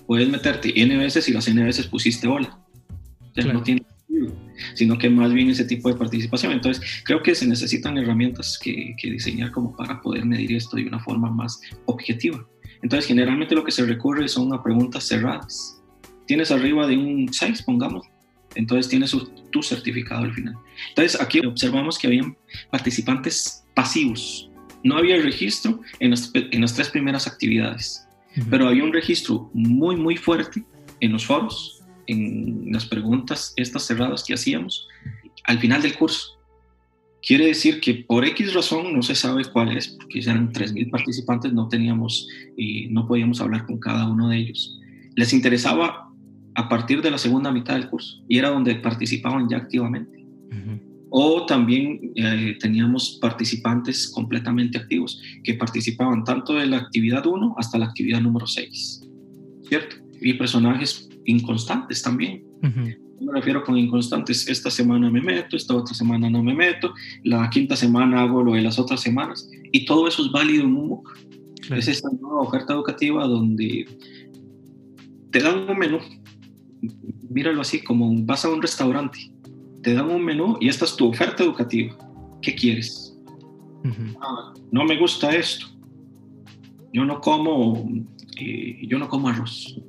[0.08, 2.60] Puedes meterte N veces y las N veces pusiste hola.
[3.36, 4.34] Ya no tiene sentido,
[4.76, 6.54] sino que más bien ese tipo de participación.
[6.54, 10.86] Entonces, creo que se necesitan herramientas que, que diseñar como para poder medir esto de
[10.86, 12.46] una forma más objetiva.
[12.82, 15.83] Entonces, generalmente lo que se recurre son a preguntas cerradas
[16.26, 18.08] tienes arriba de un 6, pongamos,
[18.56, 19.16] entonces tienes
[19.52, 20.56] tu certificado al final.
[20.90, 22.38] Entonces aquí observamos que habían
[22.72, 24.50] participantes pasivos.
[24.84, 28.08] No había registro en las, en las tres primeras actividades,
[28.50, 30.64] pero había un registro muy, muy fuerte
[31.00, 34.88] en los foros en las preguntas estas cerradas que hacíamos
[35.46, 36.40] al final del curso.
[37.22, 41.54] Quiere decir que por X razón, no se sabe cuál es, porque eran 3.000 participantes,
[41.54, 44.78] no teníamos y no podíamos hablar con cada uno de ellos.
[45.16, 46.10] Les interesaba
[46.56, 50.24] a partir de la segunda mitad del curso y era donde participaban ya activamente.
[51.16, 57.78] O también eh, teníamos participantes completamente activos que participaban tanto de la actividad 1 hasta
[57.78, 59.02] la actividad número 6,
[59.68, 59.96] ¿cierto?
[60.22, 62.44] Y personajes inconstantes también.
[62.62, 67.48] Me refiero con inconstantes, esta semana me meto, esta otra semana no me meto, la
[67.50, 70.88] quinta semana hago lo de las otras semanas y todo eso es válido en un
[70.88, 71.18] MOOC.
[71.76, 73.86] Es esta nueva oferta educativa donde
[75.32, 76.00] te dan un menú,
[77.30, 79.34] míralo así, como vas a un restaurante
[79.84, 81.96] te dan un menú y esta es tu oferta educativa.
[82.42, 83.16] ¿Qué quieres?
[84.22, 85.68] Ah, no me gusta esto.
[86.94, 87.90] Yo no como,
[88.40, 89.80] eh, yo no como arroz.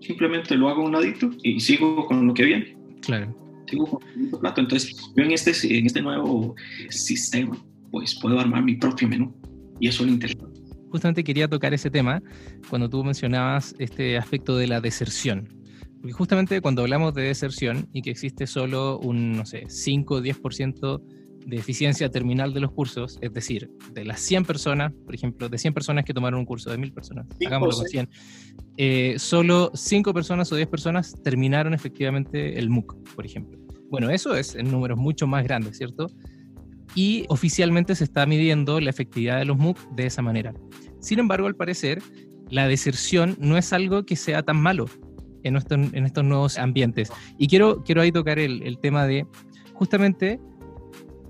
[0.00, 2.76] Simplemente lo hago a un ladito y sigo con lo que viene.
[3.00, 3.34] Claro.
[3.66, 4.60] Sigo con el plato.
[4.60, 6.54] Entonces, yo en este, en este nuevo
[6.90, 7.56] sistema,
[7.90, 9.34] pues puedo armar mi propio menú.
[9.78, 10.60] Y eso es lo interesante.
[10.90, 12.20] Justamente quería tocar ese tema
[12.68, 15.59] cuando tú mencionabas este aspecto de la deserción
[16.00, 20.20] porque justamente cuando hablamos de deserción y que existe solo un, no sé, 5 o
[20.20, 21.02] 10%
[21.46, 25.58] de eficiencia terminal de los cursos, es decir, de las 100 personas, por ejemplo, de
[25.58, 28.08] 100 personas que tomaron un curso, de 1000 personas, hagámoslo con 100,
[28.76, 33.58] eh, solo 5 personas o 10 personas terminaron efectivamente el MOOC, por ejemplo.
[33.90, 36.06] Bueno, eso es en números mucho más grandes, ¿cierto?
[36.94, 40.54] Y oficialmente se está midiendo la efectividad de los MOOC de esa manera.
[41.00, 42.02] Sin embargo, al parecer,
[42.48, 44.86] la deserción no es algo que sea tan malo
[45.42, 45.56] en,
[45.94, 47.10] en estos nuevos ambientes.
[47.38, 49.26] Y quiero, quiero ahí tocar el, el tema de,
[49.74, 50.40] justamente,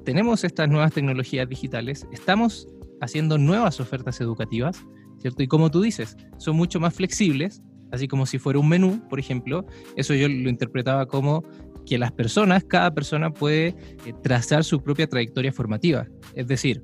[0.05, 2.67] tenemos estas nuevas tecnologías digitales, estamos
[3.01, 4.85] haciendo nuevas ofertas educativas,
[5.19, 5.43] ¿cierto?
[5.43, 9.19] Y como tú dices, son mucho más flexibles, así como si fuera un menú, por
[9.19, 11.45] ejemplo, eso yo lo interpretaba como
[11.87, 16.07] que las personas, cada persona puede eh, trazar su propia trayectoria formativa.
[16.35, 16.83] Es decir,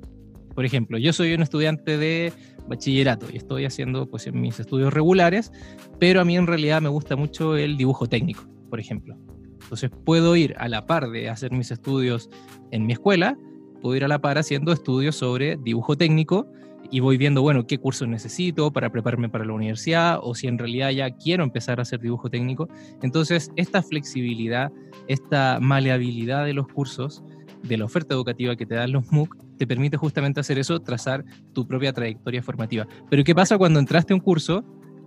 [0.53, 2.33] por ejemplo, yo soy un estudiante de
[2.67, 5.51] bachillerato y estoy haciendo pues mis estudios regulares,
[5.99, 9.17] pero a mí en realidad me gusta mucho el dibujo técnico, por ejemplo.
[9.61, 12.29] Entonces puedo ir a la par de hacer mis estudios
[12.71, 13.37] en mi escuela,
[13.81, 16.47] puedo ir a la par haciendo estudios sobre dibujo técnico
[16.89, 20.57] y voy viendo, bueno, qué cursos necesito para prepararme para la universidad o si en
[20.57, 22.69] realidad ya quiero empezar a hacer dibujo técnico.
[23.01, 24.71] Entonces, esta flexibilidad,
[25.07, 27.23] esta maleabilidad de los cursos,
[27.63, 31.25] de la oferta educativa que te dan los MOOC, te permite justamente hacer eso, trazar
[31.53, 32.87] tu propia trayectoria formativa.
[33.09, 34.63] Pero ¿qué pasa cuando entraste a un curso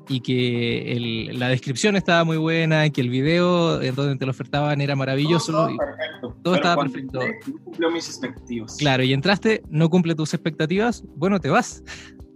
[0.09, 4.33] y que la descripción estaba muy buena, y que el video en donde te lo
[4.33, 5.53] ofertaban era maravilloso?
[5.53, 6.37] Todo, perfecto.
[6.43, 7.21] todo estaba perfecto.
[7.21, 8.77] no cumplió mis expectativas.
[8.77, 11.83] Claro, y entraste, no cumple tus expectativas, bueno, te vas,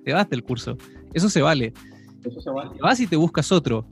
[0.04, 0.76] te vas del curso.
[1.12, 1.72] Eso se vale.
[2.24, 2.70] Eso se vale.
[2.74, 3.86] Te vas y te buscas otro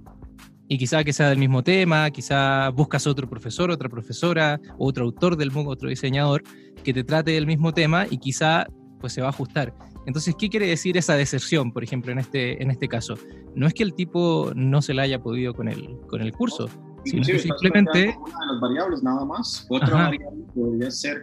[0.73, 5.37] y quizá que sea del mismo tema, quizá buscas otro profesor, otra profesora, otro autor
[5.37, 6.43] del MOOC, otro diseñador
[6.83, 8.67] que te trate del mismo tema y quizá
[8.99, 9.75] pues se va a ajustar.
[10.07, 13.17] Entonces, ¿qué quiere decir esa deserción, por ejemplo, en este, en este caso?
[13.55, 16.71] No es que el tipo no se la haya podido con el, con el curso,
[17.05, 18.17] sino que simplemente...
[18.19, 19.67] Una de las variables nada más.
[19.69, 21.23] Otra variable podría ser,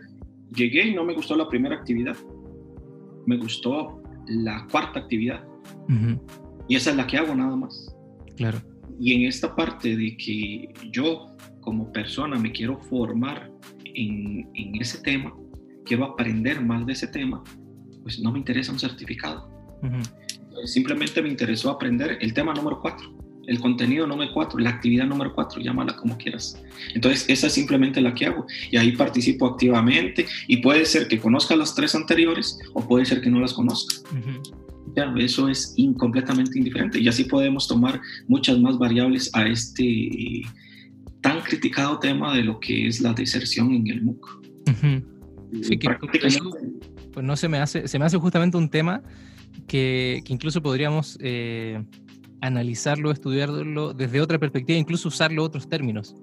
[0.53, 2.15] llegué y no me gustó la primera actividad,
[3.25, 5.43] me gustó la cuarta actividad.
[6.67, 7.95] Y esa es la que hago nada más.
[8.37, 8.61] Claro.
[8.99, 13.51] Y en esta parte de que yo como persona me quiero formar
[13.85, 15.33] en, en ese tema,
[15.85, 17.43] quiero aprender más de ese tema,
[18.03, 19.49] pues no me interesa un certificado.
[20.65, 25.33] Simplemente me interesó aprender el tema número 4, el contenido número 4, la actividad número
[25.33, 26.61] 4, llámala como quieras.
[26.93, 28.45] Entonces, esa es simplemente la que hago.
[28.69, 33.21] Y ahí participo activamente y puede ser que conozca las tres anteriores o puede ser
[33.21, 33.95] que no las conozca
[35.17, 40.43] eso es completamente indiferente y así podemos tomar muchas más variables a este
[41.21, 44.41] tan criticado tema de lo que es la deserción en el MOOC.
[45.61, 45.89] Sí, que
[47.11, 49.01] pues no se me hace, se me hace justamente un tema
[49.67, 51.83] que, que incluso podríamos eh,
[52.41, 56.15] analizarlo, estudiarlo desde otra perspectiva, incluso usarlo otros términos.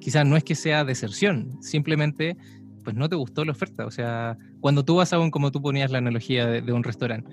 [0.00, 2.36] Quizás no es que sea deserción, simplemente
[2.84, 3.84] pues no te gustó la oferta.
[3.86, 7.30] O sea, cuando tú vas a un, como tú ponías la analogía de un restaurante,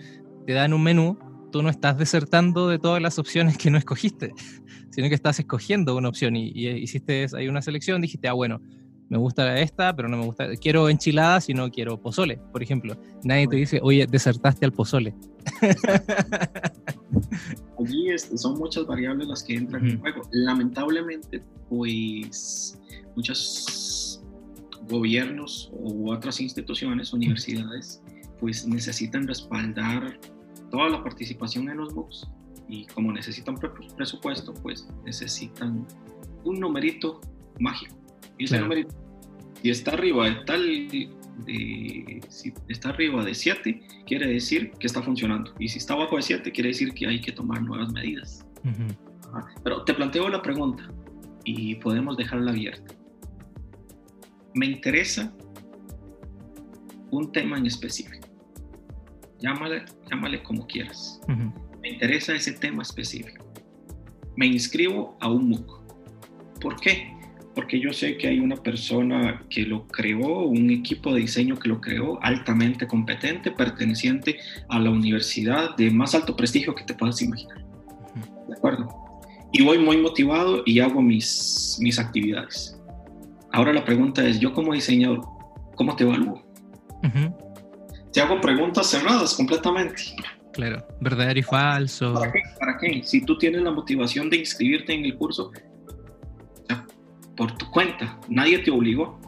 [0.47, 1.19] te dan un menú,
[1.51, 4.33] tú no estás desertando de todas las opciones que no escogiste,
[4.91, 8.61] sino que estás escogiendo una opción y, hiciste ahí una selección, dijiste, ah, bueno,
[9.09, 12.97] me gusta esta, pero no me gusta, quiero enchiladas y no quiero pozole, por ejemplo.
[13.25, 15.13] Nadie te dice, oye, desertaste al pozole.
[17.79, 20.21] Allí son muchas variables las que entran en juego.
[20.31, 22.79] Lamentablemente, pues
[23.15, 24.23] muchos
[24.89, 28.01] gobiernos u otras instituciones, universidades,
[28.39, 30.17] pues necesitan respaldar
[30.69, 32.29] toda la participación en los MOOCs
[32.67, 33.55] y como necesitan
[33.95, 35.85] presupuesto, pues necesitan
[36.43, 37.21] un numerito
[37.59, 37.95] mágico.
[38.37, 38.93] Y ese numerito,
[39.61, 40.63] si está arriba de tal,
[41.45, 45.53] de, si está arriba de 7, quiere decir que está funcionando.
[45.59, 48.45] Y si está abajo de 7, quiere decir que hay que tomar nuevas medidas.
[49.63, 50.83] Pero te planteo la pregunta
[51.45, 52.93] y podemos dejarla abierta.
[54.53, 55.33] Me interesa
[57.11, 58.26] un tema en específico.
[59.39, 61.21] Llámale, llámale como quieras.
[61.81, 63.45] Me interesa ese tema específico.
[64.35, 66.59] Me inscribo a un MOOC.
[66.59, 67.13] ¿Por qué?
[67.55, 71.69] Porque yo sé que hay una persona que lo creó, un equipo de diseño que
[71.69, 74.37] lo creó, altamente competente, perteneciente
[74.69, 77.65] a la universidad de más alto prestigio que te puedas imaginar.
[78.47, 78.87] ¿De acuerdo?
[79.53, 82.79] Y voy muy motivado y hago mis, mis actividades.
[83.51, 85.21] Ahora la pregunta es, yo como diseñador,
[85.75, 86.43] ¿cómo te evalúo?
[88.17, 90.01] Te hago preguntas cerradas completamente.
[90.51, 92.15] Claro, verdadero y falso.
[92.15, 92.39] ¿Para qué?
[92.59, 93.03] ¿Para qué?
[93.03, 95.51] Si tú tienes la motivación de inscribirte en el curso,
[97.35, 99.19] por tu cuenta, nadie te obligó,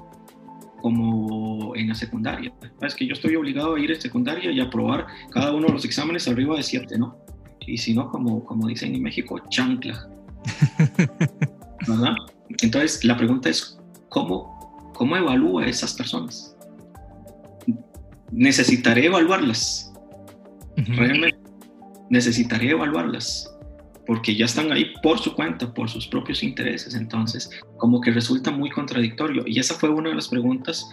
[0.81, 2.51] como en la secundaria.
[2.81, 5.85] Es que yo estoy obligado a ir a secundaria y aprobar cada uno de los
[5.85, 7.15] exámenes arriba de 7, ¿no?
[7.67, 10.09] Y si no, como, como dicen en México, chancla.
[11.87, 12.15] ¿Verdad?
[12.63, 13.79] Entonces, la pregunta es,
[14.09, 16.55] ¿cómo, cómo evalúa a esas personas?
[18.31, 19.93] Necesitaré evaluarlas.
[20.75, 21.37] Realmente
[22.09, 23.53] necesitaré evaluarlas
[24.09, 26.95] porque ya están ahí por su cuenta, por sus propios intereses.
[26.95, 29.43] Entonces, como que resulta muy contradictorio.
[29.45, 30.89] Y esa fue una de las preguntas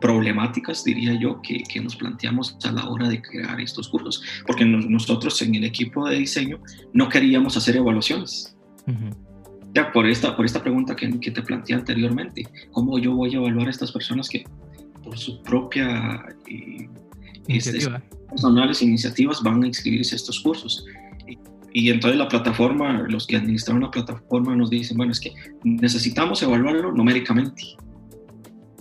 [0.00, 4.64] problemáticas, diría yo, que, que nos planteamos a la hora de crear estos cursos, porque
[4.64, 6.58] nosotros en el equipo de diseño
[6.92, 8.56] no queríamos hacer evaluaciones.
[9.72, 12.42] Ya por esta, por esta pregunta que, que te planteé anteriormente,
[12.72, 14.44] ¿cómo yo voy a evaluar a estas personas que
[15.06, 16.88] por su propia eh,
[17.46, 18.02] este, Iniciativa.
[18.28, 20.84] personales iniciativas van a inscribirse a estos cursos.
[21.72, 25.32] Y, entonces la plataforma, los que administran la plataforma nos dicen, bueno, es que
[25.62, 27.62] necesitamos evaluarlo numéricamente.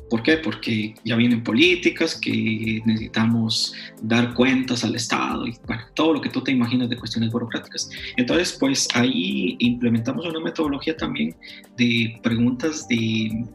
[0.09, 0.37] ¿Por qué?
[0.37, 6.29] Porque ya vienen políticas que necesitamos dar cuentas al Estado y bueno, todo lo que
[6.29, 7.89] tú te imaginas de cuestiones burocráticas.
[8.15, 11.35] Entonces, pues ahí implementamos una metodología también
[11.77, 13.45] de preguntas de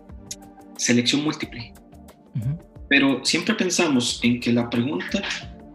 [0.77, 1.73] selección múltiple.
[2.89, 5.23] Pero siempre pensamos en que la pregunta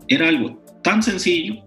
[0.08, 1.64] era algo tan sencillo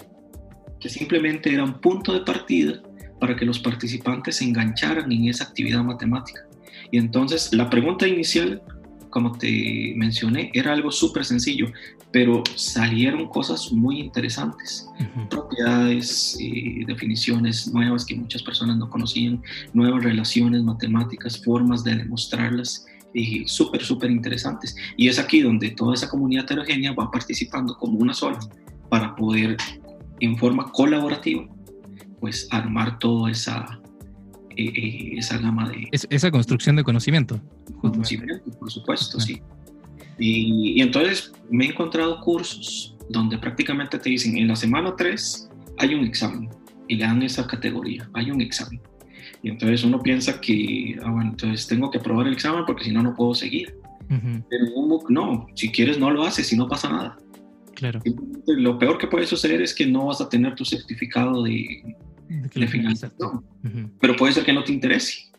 [0.80, 2.80] que simplemente era un punto de partida
[3.20, 6.47] para que los participantes se engancharan en esa actividad matemática.
[6.91, 8.62] Y entonces la pregunta inicial,
[9.11, 11.72] como te mencioné, era algo súper sencillo,
[12.12, 14.89] pero salieron cosas muy interesantes,
[15.30, 22.86] propiedades, y definiciones nuevas que muchas personas no conocían, nuevas relaciones matemáticas, formas de demostrarlas
[23.15, 24.77] y súper, súper interesantes.
[24.97, 28.39] Y es aquí donde toda esa comunidad heterogénea va participando como una sola
[28.89, 29.57] para poder,
[30.21, 31.47] en forma colaborativa,
[32.21, 33.81] pues armar toda esa,
[34.57, 35.89] eh, eh, esa gama de...
[35.93, 37.41] esa construcción de conocimiento.
[37.81, 39.41] Conocimiento, por supuesto, sí.
[40.19, 45.49] Y, y, entonces me he encontrado cursos donde prácticamente te dicen, en la semana 3
[45.79, 46.49] hay un examen
[46.89, 48.81] y le dan esa categoría, hay un examen.
[49.43, 52.93] Y entonces uno piensa que, ah, bueno, entonces tengo que aprobar el examen porque si
[52.93, 53.76] no, no puedo seguir.
[54.09, 57.18] Pero en un MOOC no, si quieres no lo haces y no pasa nada.
[57.74, 58.01] Claro.
[58.47, 61.95] Lo peor que puede suceder es que no vas a tener tu certificado de,
[62.28, 63.45] de, financiación,
[64.01, 65.30] pero puede ser que no te interese.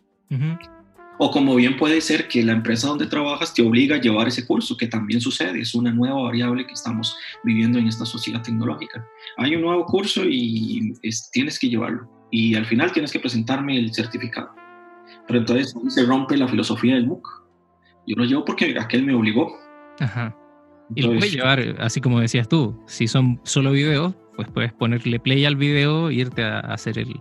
[1.17, 4.45] O como bien puede ser que la empresa donde trabajas te obliga a llevar ese
[4.45, 9.05] curso, que también sucede, es una nueva variable que estamos viviendo en esta sociedad tecnológica.
[9.37, 10.93] Hay un nuevo curso y
[11.33, 14.49] tienes que llevarlo y al final tienes que presentarme el certificado.
[15.27, 17.27] Pero entonces se rompe la filosofía del MOOC.
[18.07, 19.55] Yo lo llevo porque aquel me obligó.
[19.99, 20.35] Ajá.
[20.95, 25.19] Y lo puedes llevar, así como decías tú, si son solo videos, pues puedes ponerle
[25.19, 27.19] play al video, irte a hacer el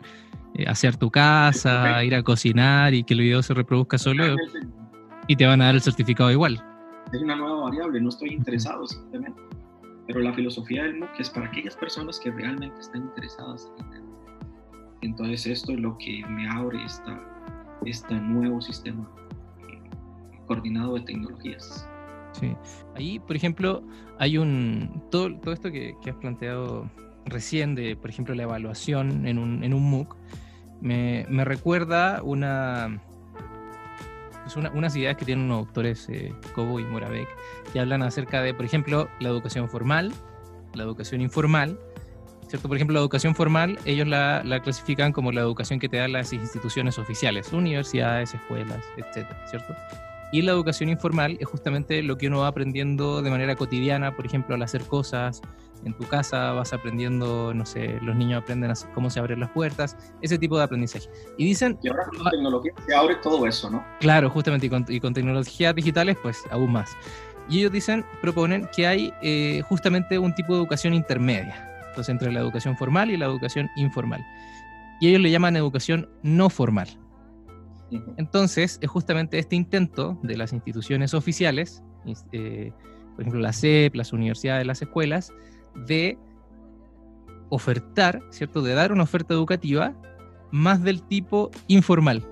[0.55, 4.37] eh, hacer tu casa, ir a cocinar y que el video se reproduzca solo
[5.27, 6.63] y te van a dar el certificado igual.
[7.13, 9.41] Es una nueva variable, no estoy interesado simplemente.
[10.07, 13.98] Pero la filosofía del MOOC es para aquellas personas que realmente están interesadas en
[15.01, 17.21] entonces esto es lo que me abre esta,
[17.85, 19.09] este nuevo sistema
[20.47, 21.89] coordinado de tecnologías.
[22.33, 22.55] Sí.
[22.97, 23.83] Ahí, por ejemplo,
[24.19, 25.03] hay un...
[25.11, 26.91] Todo, todo esto que, has planteado
[27.27, 30.17] recién de, por ejemplo, la evaluación en un, en un MOOC,
[30.81, 33.03] me, me recuerda una,
[34.45, 37.29] pues una, unas ideas que tienen unos autores, eh, Cobo y Moravec,
[37.73, 40.13] que hablan acerca de, por ejemplo, la educación formal,
[40.75, 41.79] la educación informal
[42.49, 42.69] ¿cierto?
[42.69, 46.33] Por ejemplo, la educación formal, ellos la, clasifican como la educación que te dan las
[46.33, 49.75] instituciones oficiales, universidades, escuelas, etcétera, ¿cierto?
[50.31, 54.27] Y la educación informal es justamente lo que uno va aprendiendo de manera cotidiana, por
[54.27, 55.41] ejemplo, al hacer cosas.
[55.85, 59.51] En tu casa vas aprendiendo, no sé, los niños aprenden a cómo se abren las
[59.51, 61.09] puertas, ese tipo de aprendizaje.
[61.39, 61.79] Y dicen...
[61.83, 63.85] Y ahora con la tecnología se abre todo eso, ¿no?
[64.01, 66.91] Claro, justamente, y con, y con tecnologías digitales, pues aún más.
[67.49, 71.68] Y ellos dicen, proponen que hay eh, justamente un tipo de educación intermedia,
[72.09, 74.25] entre la educación formal y la educación informal.
[75.01, 76.89] Y ellos le llaman educación no formal.
[78.17, 81.83] Entonces, es justamente este intento de las instituciones oficiales,
[82.33, 82.73] eh,
[83.15, 85.33] por ejemplo, la CEP, las universidades, las escuelas,
[85.87, 86.19] de
[87.49, 88.63] ofertar, ¿cierto?
[88.63, 89.95] De dar una oferta educativa
[90.51, 92.27] más del tipo informal,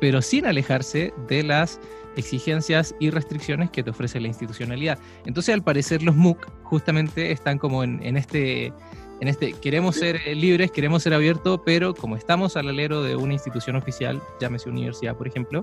[0.00, 1.80] pero sin alejarse de las
[2.16, 4.98] exigencias y restricciones que te ofrece la institucionalidad.
[5.26, 8.72] Entonces, al parecer, los MOOC justamente están como en, este,
[9.20, 13.16] en este, queremos ser eh, libres, queremos ser abiertos, pero como estamos al alero de
[13.16, 15.62] una institución oficial, llámese universidad, por ejemplo,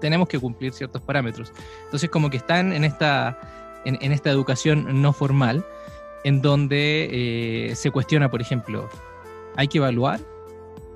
[0.00, 1.52] tenemos que cumplir ciertos parámetros.
[1.84, 5.64] Entonces, como que están en esta, en, esta educación no formal,
[6.24, 7.08] en donde
[7.70, 8.88] eh, se cuestiona, por ejemplo,
[9.56, 10.20] ¿hay que evaluar?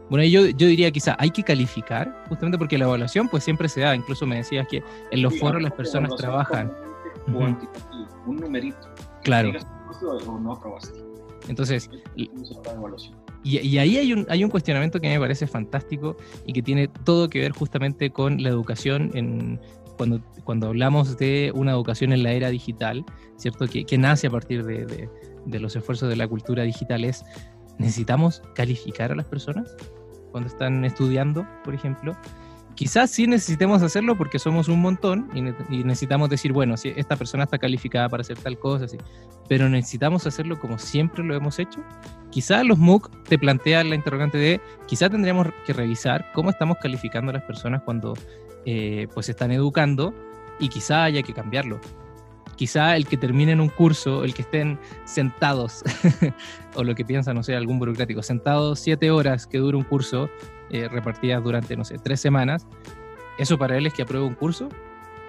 [0.08, 3.80] Bueno, yo, yo diría quizá hay que calificar, justamente porque la evaluación pues siempre se
[3.80, 6.72] da, incluso me decías que en los foros las personas trabajan.
[7.26, 8.88] Un numerito.
[9.22, 9.52] Claro.
[10.02, 11.00] O no aprobaste.
[11.48, 12.30] Entonces, y,
[13.44, 17.28] y, ahí hay un, hay un cuestionamiento que me parece fantástico y que tiene todo
[17.28, 19.60] que ver justamente con la educación en,
[19.96, 23.04] cuando, cuando hablamos de una educación en la era digital,
[23.36, 23.66] ¿cierto?
[23.66, 25.08] Que, que nace a partir de, de,
[25.44, 27.24] de, los esfuerzos de la cultura digital, es,
[27.78, 29.76] ¿necesitamos calificar a las personas?
[30.36, 32.14] Cuando están estudiando, por ejemplo.
[32.74, 35.40] Quizás sí necesitemos hacerlo porque somos un montón y,
[35.82, 38.98] necesitamos decir, bueno, si esta persona está calificada para hacer tal cosa, sí,
[39.48, 41.80] pero necesitamos hacerlo como siempre lo hemos hecho.
[42.30, 47.30] Quizás los MOOC te plantean la interrogante de, quizás tendríamos que revisar cómo estamos calificando
[47.30, 48.12] a las personas cuando
[48.66, 50.12] eh, pues están educando
[50.60, 51.80] y quizá haya que cambiarlo
[52.56, 55.84] quizá el que terminen un curso, el que estén sentados,
[56.74, 60.28] o lo que piensa, no sé, algún burocrático, sentados siete horas que dura un curso,
[60.70, 62.66] eh, repartidas durante, no sé, tres semanas,
[63.38, 64.68] eso para él es que apruebe un curso.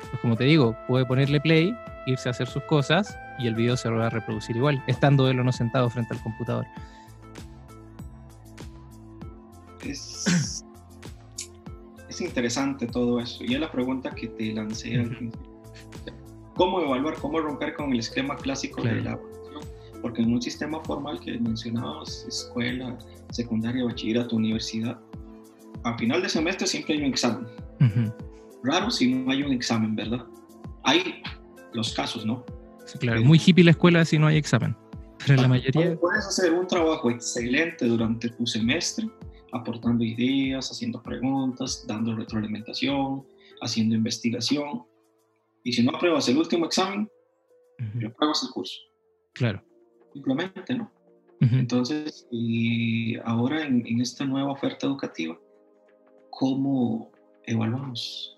[0.09, 1.75] Pues como te digo, puede ponerle play,
[2.05, 5.29] irse a hacer sus cosas y el video se lo va a reproducir igual, estando
[5.29, 6.65] él o no sentado frente al computador.
[9.83, 10.63] Es,
[12.07, 13.43] es interesante todo eso.
[13.43, 15.56] Y es la pregunta que te lancé al principio
[16.57, 19.61] cómo evaluar, cómo romper con el esquema clásico de la evaluación,
[20.01, 22.97] porque en un sistema formal que mencionabas, escuela,
[23.31, 24.99] secundaria, bachillerato, universidad,
[25.83, 27.47] a final de semestre siempre hay un examen.
[28.63, 30.25] Raro si no hay un examen, ¿verdad?
[30.83, 31.21] Hay
[31.73, 32.43] los casos, ¿no?
[32.99, 34.75] Claro, muy hippie la escuela si no hay examen.
[35.25, 35.95] Pero la mayoría...
[35.99, 39.07] Puedes hacer un trabajo excelente durante tu semestre,
[39.51, 43.23] aportando ideas, haciendo preguntas, dando retroalimentación,
[43.61, 44.83] haciendo investigación,
[45.67, 47.09] y si no apruebas el último examen,
[47.79, 48.79] uh apruebas el curso.
[49.33, 49.61] Claro.
[50.13, 50.89] Simplemente, ¿no?
[51.41, 55.37] Entonces, y ahora en, en, esta nueva oferta educativa,
[56.31, 57.11] ¿cómo
[57.43, 58.37] evaluamos?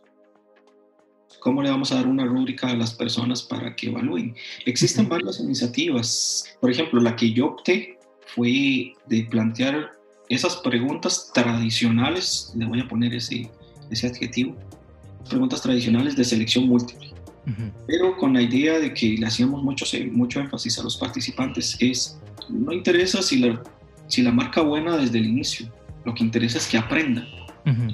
[1.39, 4.35] ¿Cómo le vamos a dar una rúbrica a las personas para que evalúen?
[4.65, 6.57] Existen varias iniciativas.
[6.59, 7.99] Por ejemplo, la que yo opté
[8.35, 9.91] fue de plantear
[10.29, 13.49] esas preguntas tradicionales, le voy a poner ese,
[13.91, 14.55] ese adjetivo,
[15.29, 17.08] preguntas tradicionales de selección múltiple
[17.87, 22.19] pero con la idea de que le hacíamos mucho, mucho énfasis a los participantes es,
[22.49, 23.61] no interesa si la,
[24.07, 25.71] si la marca buena desde el inicio,
[26.05, 27.25] lo que interesa es que aprenda,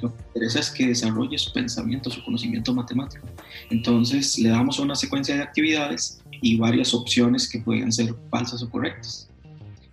[0.00, 3.26] lo que interesa es que desarrolle su pensamiento, su conocimiento matemático.
[3.70, 8.70] Entonces le damos una secuencia de actividades y varias opciones que pueden ser falsas o
[8.70, 9.28] correctas.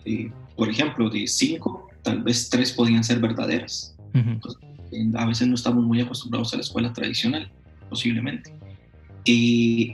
[0.06, 3.95] Eh, por ejemplo, de cinco, tal vez tres podían ser verdaderas.
[5.16, 7.51] a veces no estamos muy acostumbrados a la escuela tradicional,
[7.89, 8.54] posiblemente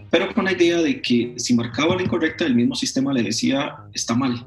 [0.10, 3.76] pero con la idea de que si marcaba la incorrecta, el mismo sistema le decía,
[3.94, 4.46] está mal.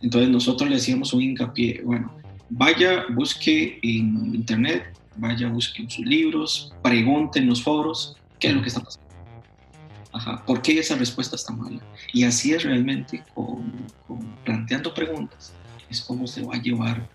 [0.00, 2.12] Entonces nosotros le decíamos un hincapié, bueno,
[2.50, 4.84] vaya, busque en internet,
[5.16, 9.06] vaya, busque en sus libros, pregunte en los foros, ¿qué es lo que está pasando?
[10.12, 11.80] Ajá, ¿por qué esa respuesta está mala?
[12.12, 13.72] Y así es realmente, con,
[14.44, 15.52] planteando preguntas,
[15.88, 17.08] es como se va a llevar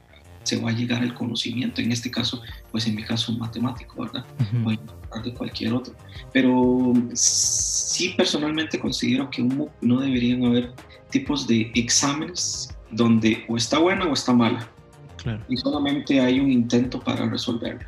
[0.47, 2.41] se va a llegar al conocimiento, en este caso,
[2.71, 4.25] pues en mi caso matemático, ¿verdad?
[4.53, 4.75] Uh
[5.23, 5.93] de cualquier otro.
[6.33, 9.41] Pero sí personalmente considero que
[9.81, 10.73] no deberían haber
[11.09, 14.69] tipos de exámenes donde o está buena o está mala.
[15.15, 15.43] Claro.
[15.49, 17.87] Y solamente hay un intento para resolverlo.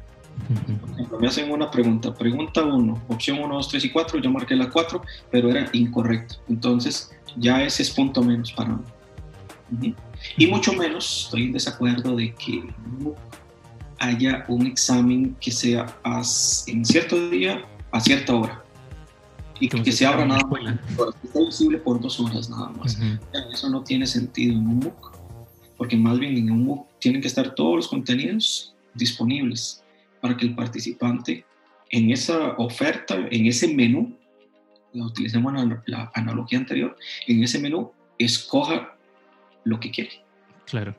[0.79, 4.31] Por ejemplo, me hacen una pregunta, pregunta 1, opción 1, 2, 3 y 4, yo
[4.31, 6.35] marqué la 4, pero era incorrecto.
[6.47, 8.79] Entonces, ya ese es punto menos para
[9.69, 9.93] mí.
[10.37, 12.63] Y mucho menos estoy en desacuerdo de que
[13.99, 15.95] haya un examen que sea
[16.67, 18.63] en cierto día a cierta hora.
[19.61, 22.97] Y que, se abra nada más, que esté visible por dos horas nada más.
[23.51, 25.11] Eso no tiene sentido en un MOOC,
[25.75, 29.83] porque más bien en un MOOC tienen que estar todos los contenidos disponibles
[30.21, 31.45] para que el participante
[31.89, 34.15] en esa oferta, en ese menú,
[34.93, 35.53] la utilicemos
[35.85, 36.95] la analogía anterior,
[37.27, 38.97] en ese menú escoja
[39.63, 40.11] lo que quiere.
[40.65, 40.95] Claro.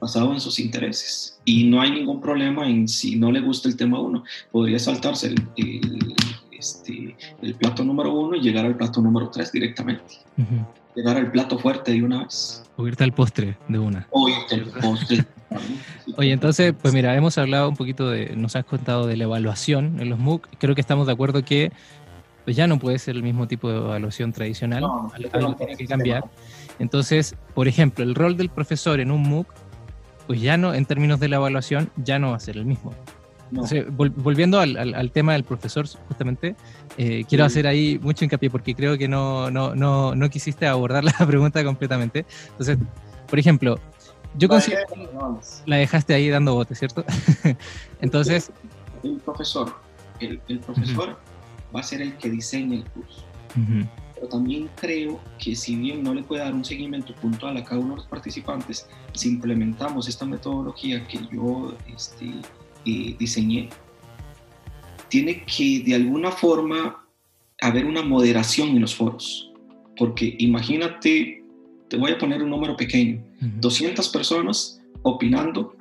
[0.00, 1.40] Basado en sus intereses.
[1.44, 4.24] Y no hay ningún problema en si no le gusta el tema uno.
[4.50, 6.14] Podría saltarse el,
[6.58, 10.20] este, el plato número uno y llegar al plato número tres directamente.
[10.94, 12.62] Llegar al plato fuerte de una vez.
[12.76, 14.06] O irte al postre de una.
[14.10, 15.24] O irte al postre.
[16.16, 20.00] Oye, entonces, pues mira, hemos hablado un poquito de, nos has contado de la evaluación
[20.00, 20.46] en los MOOC.
[20.58, 21.72] Creo que estamos de acuerdo que
[22.44, 24.84] pues ya no puede ser el mismo tipo de evaluación tradicional,
[25.32, 26.24] algo tiene que cambiar.
[26.78, 29.46] Entonces, por ejemplo, el rol del profesor en un MOOC,
[30.26, 32.92] pues ya no, en términos de la evaluación, ya no va a ser el mismo.
[33.90, 36.56] volviendo al, tema del profesor, justamente,
[36.98, 41.04] eh, quiero hacer ahí mucho hincapié porque creo que no, no, no, no quisiste abordar
[41.18, 42.26] la pregunta completamente.
[42.50, 42.78] Entonces,
[43.28, 43.78] por ejemplo,
[44.36, 44.84] yo considero...
[45.64, 47.04] La dejaste ahí dando bote, ¿cierto?
[48.00, 48.50] Entonces...
[49.02, 49.72] El profesor,
[50.20, 51.18] el, profesor
[51.74, 53.24] va a ser el que diseña el curso.
[54.16, 57.80] Pero también creo que si bien no le puede dar un seguimiento puntual a cada
[57.80, 62.32] uno de los participantes, si implementamos esta metodología que yo este,
[62.84, 63.68] eh, diseñé,
[65.08, 67.06] tiene que de alguna forma
[67.60, 69.52] haber una moderación en los foros.
[69.98, 71.44] Porque imagínate,
[71.88, 73.22] te voy a poner un número pequeño,
[73.60, 75.76] 200 personas opinando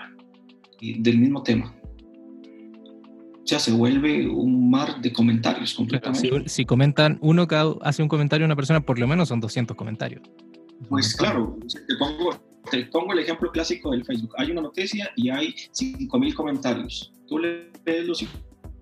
[0.81, 1.73] eh, del mismo tema
[3.47, 6.49] sea, se vuelve un mar de comentarios completamente.
[6.49, 10.21] Si, comentan, uno cada, hace un comentario una persona, por lo menos son 200 comentarios.
[10.89, 12.31] Pues claro, te pongo,
[12.71, 14.33] te pongo el ejemplo clásico del Facebook.
[14.37, 17.13] Hay una noticia y hay 5.000 comentarios.
[17.27, 18.23] Tú lees los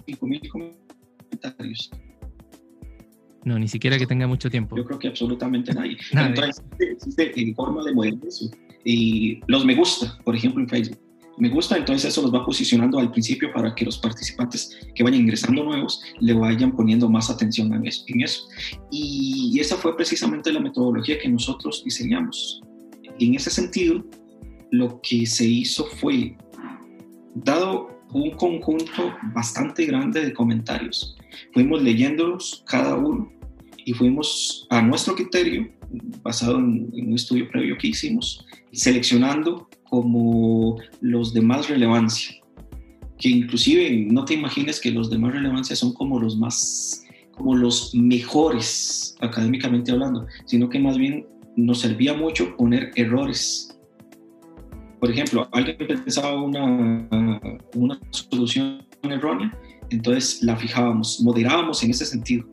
[0.07, 1.91] 5.000 comentarios.
[3.43, 4.77] No, ni siquiera que tenga mucho tiempo.
[4.77, 5.97] Yo creo que absolutamente nadie.
[6.11, 8.49] Entonces, existe, en forma de modelar eso.
[8.85, 10.99] Y los me gusta, por ejemplo, en Facebook
[11.37, 15.21] me gusta, entonces eso los va posicionando al principio para que los participantes que vayan
[15.21, 18.03] ingresando nuevos le vayan poniendo más atención en eso.
[18.07, 18.47] En eso.
[18.91, 22.61] Y esa fue precisamente la metodología que nosotros diseñamos.
[23.19, 24.03] En ese sentido,
[24.71, 26.37] lo que se hizo fue,
[27.35, 31.17] dado un conjunto bastante grande de comentarios,
[31.51, 33.31] fuimos leyéndolos cada uno
[33.85, 35.67] y fuimos a nuestro criterio,
[36.21, 42.35] basado en, en un estudio previo que hicimos, seleccionando como los de más relevancia,
[43.19, 47.05] que inclusive no te imagines que los de más relevancia son como los más,
[47.37, 53.77] como los mejores académicamente hablando, sino que más bien nos servía mucho poner errores.
[54.99, 57.07] Por ejemplo, alguien pensaba una,
[57.75, 59.55] una solución errónea,
[59.91, 62.47] entonces la fijábamos, moderábamos en ese sentido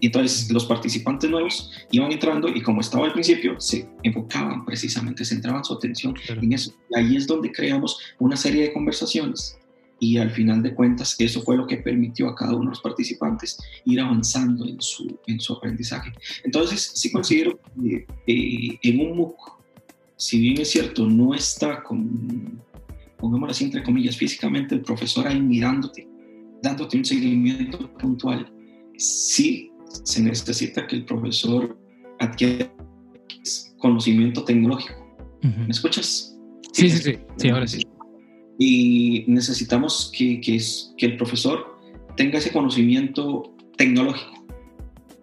[0.00, 5.24] y entonces los participantes nuevos iban entrando y como estaba al principio, se enfocaban precisamente,
[5.24, 6.72] centraban su atención en eso.
[6.90, 9.58] Y ahí es donde creamos una serie de conversaciones
[10.00, 12.80] y al final de cuentas eso fue lo que permitió a cada uno de los
[12.80, 16.10] participantes ir avanzando en su, en su aprendizaje.
[16.42, 19.60] Entonces sí considero que eh, en un MOOC,
[20.16, 22.62] si bien es cierto, no está con,
[23.18, 26.08] pongámoslo así entre comillas, físicamente el profesor ahí mirándote,
[26.62, 28.50] dándote un seguimiento puntual,
[28.96, 31.78] sí se necesita que el profesor
[32.18, 32.72] adquiera
[33.78, 34.94] conocimiento tecnológico.
[35.42, 36.36] ¿Me escuchas?
[36.72, 37.82] Sí, sí, sí, sí, ahora sí.
[38.58, 41.78] Y necesitamos que, que, es, que el profesor
[42.16, 44.44] tenga ese conocimiento tecnológico,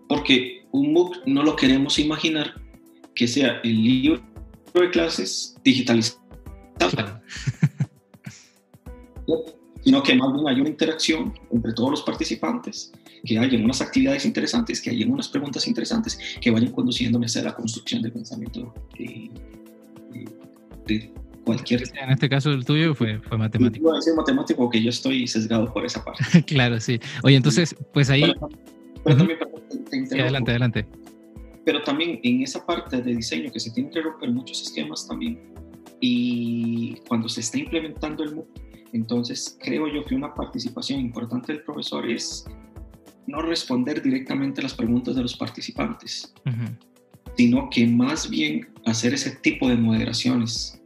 [0.10, 2.60] porque un MOOC no lo queremos imaginar
[3.14, 4.24] que sea el libro
[4.74, 6.20] de clases digitalizado,
[9.84, 12.92] sino que más bien hay una interacción entre todos los participantes
[13.28, 17.54] que haya unas actividades interesantes, que haya unas preguntas interesantes que vayan conduciéndome hacia la
[17.54, 19.30] construcción del pensamiento de,
[20.88, 21.12] de,
[21.44, 21.84] cualquier...
[22.02, 23.94] En este caso el tuyo fue, fue matemático.
[24.06, 26.24] Yo matemático porque yo estoy sesgado por esa parte.
[26.48, 27.00] claro, sí.
[27.24, 28.34] Oye, entonces, pues ahí...
[29.04, 29.40] Pero, también,
[30.20, 30.88] adelante, adelante.
[31.64, 35.40] Pero también en esa parte de diseño que se tienen que romper muchos esquemas también.
[36.00, 38.48] Y cuando se está implementando el MOOC,
[38.94, 42.46] entonces creo yo que una participación importante del profesor es
[43.28, 46.34] no responder directamente a las preguntas de los participantes,
[47.36, 50.82] sino que más bien hacer ese tipo de moderaciones,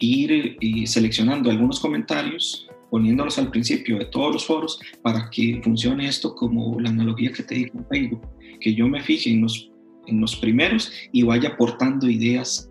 [0.00, 6.06] ir eh, seleccionando algunos comentarios, poniéndolos al principio de todos los foros para que funcione
[6.06, 8.26] esto como la analogía que te di con Facebook,
[8.60, 9.70] que yo me fije en los,
[10.06, 12.70] en los primeros y vaya aportando ideas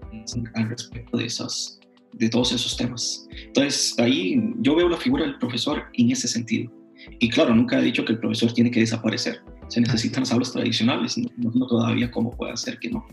[0.54, 1.80] al respecto de, esas,
[2.12, 3.28] de todos esos temas.
[3.48, 6.72] Entonces, ahí yo veo la figura del profesor en ese sentido
[7.20, 9.42] Y claro, nunca he dicho que el profesor tiene que desaparecer.
[9.68, 11.18] Se necesitan las aulas tradicionales.
[11.18, 13.06] No, no todavía cómo puede ser que no.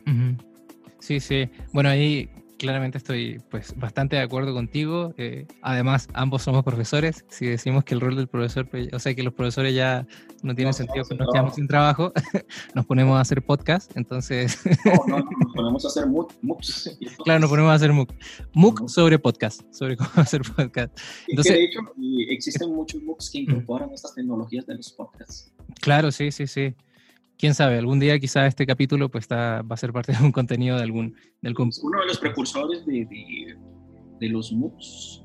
[0.99, 1.49] Sí, sí.
[1.73, 2.29] Bueno, ahí
[2.61, 5.15] claramente estoy pues bastante de acuerdo contigo.
[5.17, 7.25] Eh, además, ambos somos profesores.
[7.29, 10.07] Si decimos que el rol del profesor, pues, o sea, que los profesores ya
[10.43, 12.13] no tienen sentido que nos quedamos sin trabajo,
[12.75, 13.97] nos ponemos a hacer podcast.
[13.97, 14.61] Entonces.
[14.85, 16.99] no, no, nos ponemos a hacer MOOCs.
[17.25, 18.13] claro, nos ponemos a hacer MOOC.
[18.53, 21.01] MOOC sobre podcast, sobre cómo hacer podcast.
[21.29, 21.81] Entonces, de hecho,
[22.29, 25.51] existen muchos MOOCs que incorporan estas tecnologías de los podcasts.
[25.81, 26.75] Claro, sí, sí, sí
[27.41, 30.31] quién sabe, algún día quizá este capítulo pues está, va a ser parte de un
[30.31, 31.17] contenido de algún...
[31.41, 33.07] Del Uno de los precursores de,
[34.21, 35.23] de, los MOOCs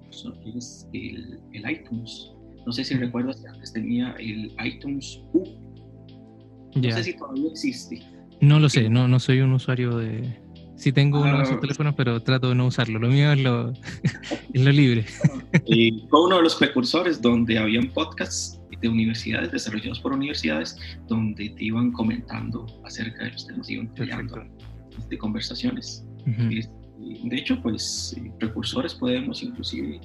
[0.56, 2.32] es el, el, iTunes.
[2.66, 5.44] No sé si recuerdas que antes tenía el iTunes U.
[6.76, 8.02] No sé si todavía existe.
[8.40, 10.40] No lo sé, no, no soy un usuario de...
[10.78, 11.62] Sí tengo uno de esos ah.
[11.62, 13.00] teléfonos, pero trato de no usarlo.
[13.00, 13.72] Lo mío es lo,
[14.54, 15.06] es lo libre.
[15.68, 21.50] Y fue uno de los precursores donde habían podcasts de universidades, desarrollados por universidades, donde
[21.50, 24.44] te iban comentando acerca de los temas, iban creando
[25.10, 26.06] de conversaciones.
[26.26, 30.00] de hecho, pues eh, precursores podemos inclusive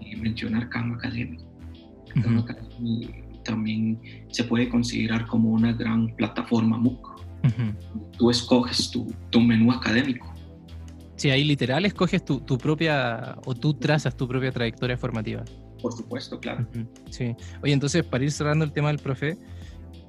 [0.00, 1.38] eh, mencionar Khan Academy.
[3.44, 7.14] también se puede considerar como una gran plataforma MOOC.
[8.18, 10.34] Tú escoges tu, tu menú académico.
[11.16, 15.44] Sí, ahí literal escoges tu, tu, propia, o tú trazas tu propia trayectoria formativa.
[15.84, 16.66] Por supuesto, claro.
[17.10, 17.36] Sí.
[17.62, 19.36] Oye, entonces, para ir cerrando el tema del profe,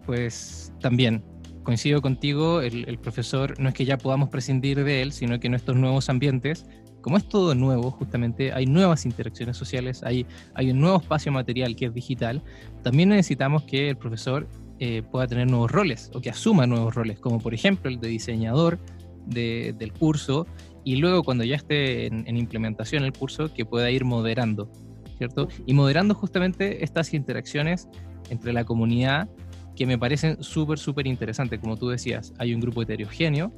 [0.06, 1.22] pues también
[1.64, 5.54] coincido contigo, el, profesor no es que ya podamos prescindir de él, sino que en
[5.54, 6.66] estos nuevos ambientes,
[7.02, 11.76] como es todo nuevo, justamente hay nuevas interacciones sociales, hay, hay un nuevo espacio material
[11.76, 12.42] que es digital,
[12.82, 14.48] también necesitamos que el profesor
[14.80, 18.08] eh, pueda tener nuevos roles o que asuma nuevos roles, como por ejemplo el de
[18.08, 18.80] diseñador
[19.26, 20.48] del curso
[20.86, 24.72] y luego cuando ya esté en, en implementación el curso, que pueda ir moderando
[25.18, 25.48] ¿cierto?
[25.66, 27.88] Y moderando justamente estas interacciones
[28.30, 29.30] entre la comunidad
[29.76, 31.60] que me parecen súper, súper interesantes.
[31.60, 33.52] Como tú decías, hay un grupo heterogéneo,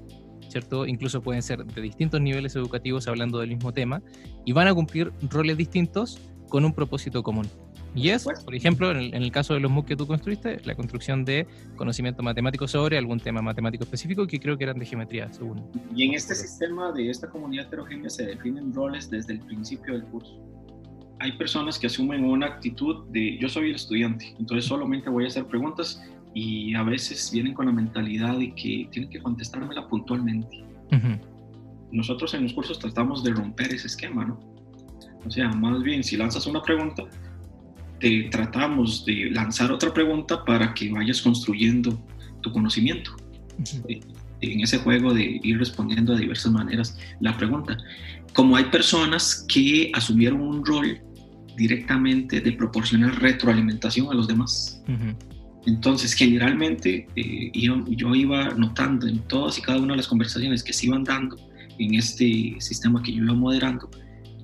[0.49, 0.85] ¿cierto?
[0.85, 4.01] Incluso pueden ser de distintos niveles educativos hablando del mismo tema
[4.45, 7.47] y van a cumplir roles distintos con un propósito común.
[7.95, 11.25] Y es, por ejemplo, en el, caso de los MOOC que tú construiste, la construcción
[11.25, 15.65] de conocimiento matemático sobre algún tema matemático específico que creo que eran de geometría, según.
[15.95, 20.03] Y en este sistema de esta comunidad heterogénea se definen roles desde el principio del
[20.03, 20.56] curso
[21.19, 25.27] hay personas que asumen una actitud de yo soy el estudiante, entonces solamente voy a
[25.27, 26.01] hacer preguntas
[26.33, 30.63] y a veces vienen con la mentalidad de que tienen que contestármela puntualmente.
[31.91, 34.39] Nosotros en los cursos tratamos de romper ese esquema, ¿no?
[35.25, 37.03] O sea, más bien, si lanzas una pregunta,
[37.99, 41.97] te tratamos de lanzar otra pregunta para que vayas construyendo
[42.41, 43.11] tu conocimiento.
[43.87, 43.99] Eh,
[44.41, 47.75] en ese juego de ir respondiendo de diversas maneras la pregunta.
[48.33, 51.01] Como hay personas que asumieron un rol
[51.57, 54.81] directamente de proporcionar retroalimentación a los demás.
[55.65, 60.71] Entonces, generalmente eh, yo, iba notando en todas y cada una de las conversaciones que
[60.71, 61.35] se iban dando
[61.79, 63.89] en este sistema que yo iba moderando,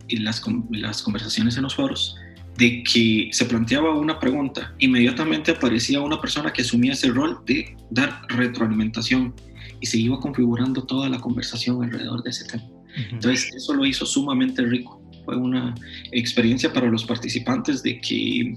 [0.09, 2.17] en las, las conversaciones en los foros,
[2.57, 7.75] de que se planteaba una pregunta, inmediatamente aparecía una persona que asumía ese rol de
[7.89, 9.33] dar retroalimentación
[9.79, 12.63] y se iba configurando toda la conversación alrededor de ese tema.
[13.11, 15.75] Entonces, eso lo hizo sumamente rico fue una
[16.11, 18.55] experiencia para los participantes de que,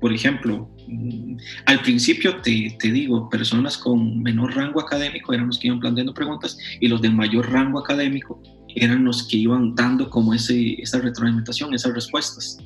[0.00, 1.36] por ejemplo, mm,
[1.66, 6.14] al principio te, te, digo, personas con menor rango académico eran los que iban planteando
[6.14, 8.42] preguntas y los de mayor rango académico
[8.74, 12.58] eran los que iban dando como ese, esa retroalimentación, esas respuestas.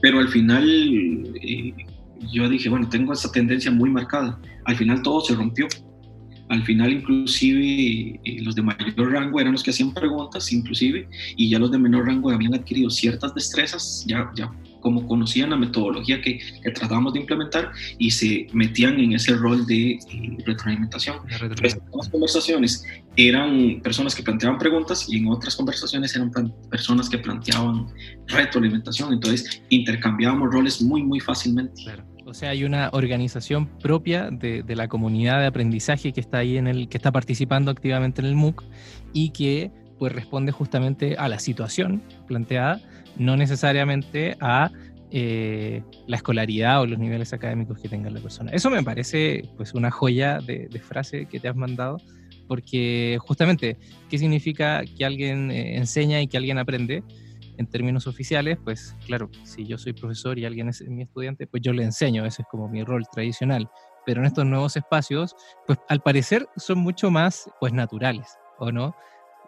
[0.00, 0.64] Pero al final
[1.42, 1.74] eh,
[2.32, 4.38] yo dije, bueno, tengo esa tendencia muy marcada.
[4.64, 5.66] Al final todo se rompió
[6.48, 11.48] al final inclusive eh, los de mayor rango eran los que hacían preguntas inclusive y
[11.48, 16.20] ya los de menor rango habían adquirido ciertas destrezas ya, ya como conocían la metodología
[16.20, 19.98] que, que tratábamos de implementar y se metían en ese rol de eh,
[20.44, 21.16] retroalimentación.
[21.40, 22.84] En las conversaciones
[23.16, 26.30] eran personas que planteaban preguntas y en otras conversaciones eran
[26.70, 27.86] personas que planteaban
[28.26, 31.82] retroalimentación, entonces intercambiábamos roles muy, muy fácilmente.
[32.26, 36.66] O sea, hay una organización propia de, la comunidad de aprendizaje que está ahí en
[36.66, 38.64] el, que está participando activamente en el MOOC
[39.12, 42.80] y que pues responde justamente a la situación planteada,
[43.16, 44.70] no necesariamente a
[45.10, 48.50] eh, la escolaridad o los niveles académicos que tenga la persona.
[48.52, 51.98] Eso me parece pues una joya de, frase que te has mandado,
[52.48, 53.76] porque justamente,
[54.10, 57.04] ¿qué significa que alguien eh, enseña y que alguien aprende?
[57.56, 61.62] En términos oficiales, pues claro, si yo soy profesor y alguien es mi estudiante, pues
[61.62, 63.70] yo le enseño, ese es como mi rol tradicional.
[64.06, 65.34] Pero en estos nuevos espacios,
[65.66, 68.94] pues al parecer son mucho más pues naturales, ¿o no?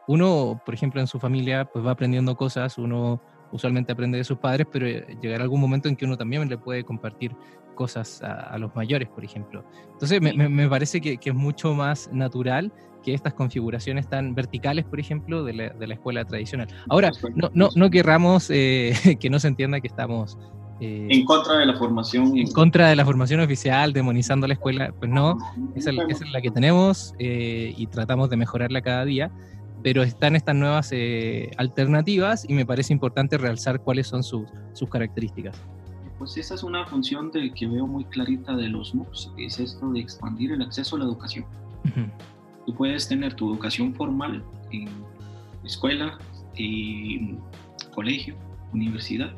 [0.09, 3.21] Uno, por ejemplo, en su familia, pues va aprendiendo cosas, uno
[3.53, 4.87] usualmente aprende de sus padres, pero
[5.21, 7.33] llegará algún momento en que uno también le puede compartir
[7.77, 9.65] cosas a, los mayores, por ejemplo.
[9.93, 12.73] Entonces, me, parece que, es mucho más natural
[13.05, 16.67] que estas configuraciones tan verticales, por ejemplo, de la, escuela tradicional.
[16.89, 20.37] Ahora, no, no, no querramos eh, que no se entienda que estamos...
[20.81, 22.37] Eh, en contra de la formación.
[22.37, 24.93] En contra de la formación oficial, demonizando la escuela.
[24.99, 25.39] Pues no,
[25.75, 29.31] esa, es la que tenemos eh, y tratamos de mejorarla cada día
[29.83, 30.91] pero están estas nuevas
[31.59, 35.55] alternativas y me parece importante realzar cuáles son sus, sus características.
[36.19, 39.91] Pues esa es una función de, que veo muy clarita de los MOOCs, es esto
[39.93, 41.45] de expandir el acceso a la educación.
[42.65, 44.43] Tú puedes tener tu educación formal
[44.73, 44.89] en
[45.65, 46.19] escuela,
[46.57, 47.39] en
[47.95, 48.35] colegio,
[48.73, 49.33] universidad,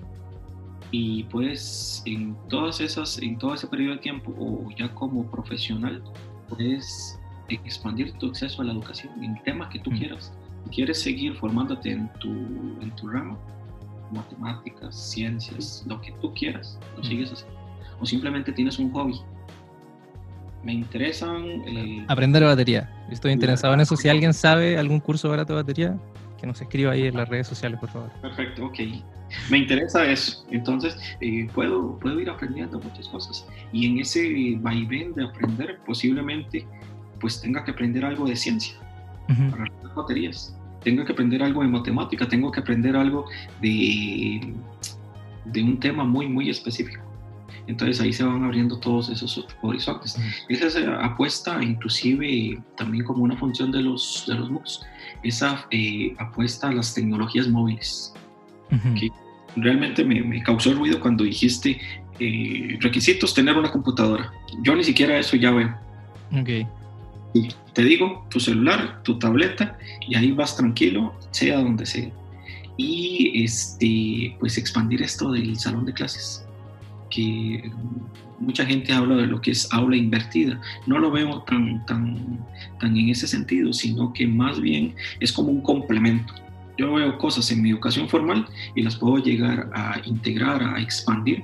[0.90, 6.02] y puedes en todas esas, en todo ese periodo de tiempo, o ya como profesional,
[6.48, 7.18] puedes
[7.48, 10.32] expandir tu acceso a la educación en el tema que tú quieras.
[10.70, 13.38] ¿Quieres seguir formándote en tu, en tu ramo?
[14.12, 17.58] Matemáticas, ciencias, lo que tú quieras, lo sigues haciendo.
[18.00, 19.20] O simplemente tienes un hobby.
[20.62, 21.44] Me interesan...
[21.66, 22.90] Eh, Aprender batería.
[23.10, 23.96] Estoy interesado en eso.
[23.96, 25.98] Si alguien sabe algún curso barato de batería,
[26.38, 28.10] que nos escriba ahí en las redes sociales, por favor.
[28.20, 28.78] Perfecto, ok.
[29.50, 30.46] Me interesa eso.
[30.50, 33.46] Entonces, eh, puedo, puedo ir aprendiendo muchas cosas.
[33.72, 36.66] Y en ese vaivén de aprender, posiblemente,
[37.20, 38.74] pues tenga que aprender algo de ciencia
[39.50, 43.26] para las baterías tengo que aprender algo de matemática, tengo que aprender algo
[43.60, 44.54] de,
[45.44, 47.02] de un tema muy, muy específico.
[47.66, 50.18] Entonces ahí se van abriendo todos esos horizontes.
[50.48, 54.86] Esa es apuesta, inclusive también como una función de los, de los MOOCs,
[55.22, 58.14] esa eh, apuesta a las tecnologías móviles,
[58.98, 59.10] que
[59.56, 61.78] realmente me, me, causó ruido cuando dijiste
[62.18, 64.32] eh, requisitos tener una computadora.
[64.62, 65.74] Yo ni siquiera eso ya veo.
[66.40, 66.66] Okay
[67.72, 72.10] te digo, tu celular, tu tableta, y ahí vas tranquilo, sea donde sea.
[72.76, 76.46] Y este, pues expandir esto del salón de clases,
[77.10, 77.70] que
[78.38, 80.60] mucha gente habla de lo que es aula invertida.
[80.86, 82.44] No lo veo tan, tan,
[82.80, 86.32] tan en ese sentido, sino que más bien es como un complemento.
[86.78, 91.42] Yo veo cosas en mi educación formal y las puedo llegar a integrar, a expandir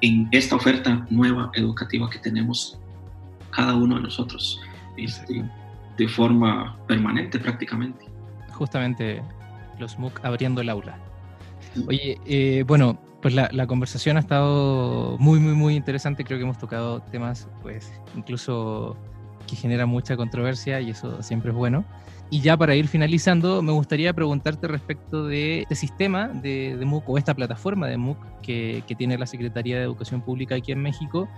[0.00, 2.78] en esta oferta nueva educativa que tenemos
[3.50, 4.60] cada uno de nosotros
[5.04, 5.44] este,
[5.96, 8.06] de forma permanente prácticamente.
[8.52, 9.22] Justamente
[9.78, 10.98] los MOOC abriendo el aula.
[11.86, 16.24] Oye, eh, bueno, pues la, conversación ha estado muy, muy, muy interesante.
[16.24, 18.96] Creo que hemos tocado temas, pues, incluso
[19.46, 21.84] que generan mucha controversia y eso siempre es bueno.
[22.30, 27.08] Y ya para ir finalizando, me gustaría preguntarte respecto de este sistema de, de MOOC
[27.08, 30.80] o esta plataforma de MOOC que, que, tiene la Secretaría de Educación Pública aquí en
[30.80, 31.28] México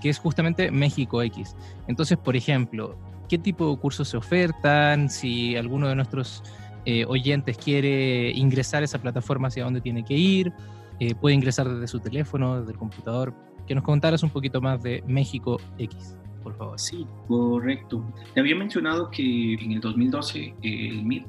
[0.00, 1.56] que es justamente México X.
[1.86, 2.96] Entonces, por ejemplo,
[3.28, 5.08] ¿qué tipo de cursos se ofertan?
[5.08, 6.42] Si alguno de nuestros
[6.84, 10.52] eh, oyentes quiere ingresar a esa plataforma, ¿hacia dónde tiene que ir?
[11.00, 13.34] Eh, puede ingresar desde su teléfono, desde el computador.
[13.66, 16.80] Que nos contaras un poquito más de México X, por favor.
[16.80, 18.02] Sí, correcto.
[18.32, 21.26] Te había mencionado que en el 2012 el MIT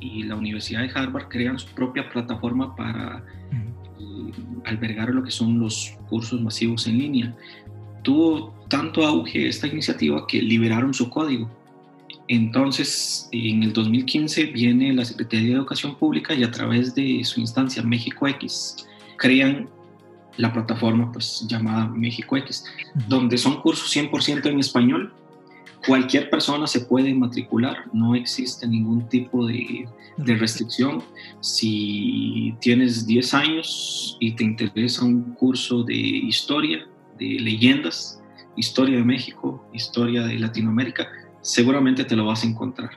[0.00, 3.22] y la Universidad de Harvard crean su propia plataforma para
[3.52, 4.32] eh,
[4.64, 7.36] albergar lo que son los cursos masivos en línea
[8.06, 11.50] tuvo tanto auge esta iniciativa que liberaron su código.
[12.28, 17.40] Entonces, en el 2015 viene la Secretaría de Educación Pública y a través de su
[17.40, 18.86] instancia México X
[19.16, 19.68] crean
[20.36, 22.64] la plataforma pues llamada México X,
[23.08, 25.12] donde son cursos 100% en español.
[25.84, 31.02] Cualquier persona se puede matricular, no existe ningún tipo de, de restricción.
[31.40, 36.86] Si tienes 10 años y te interesa un curso de historia,
[37.18, 38.22] de leyendas,
[38.56, 41.08] historia de México, historia de Latinoamérica,
[41.40, 42.90] seguramente te lo vas a encontrar.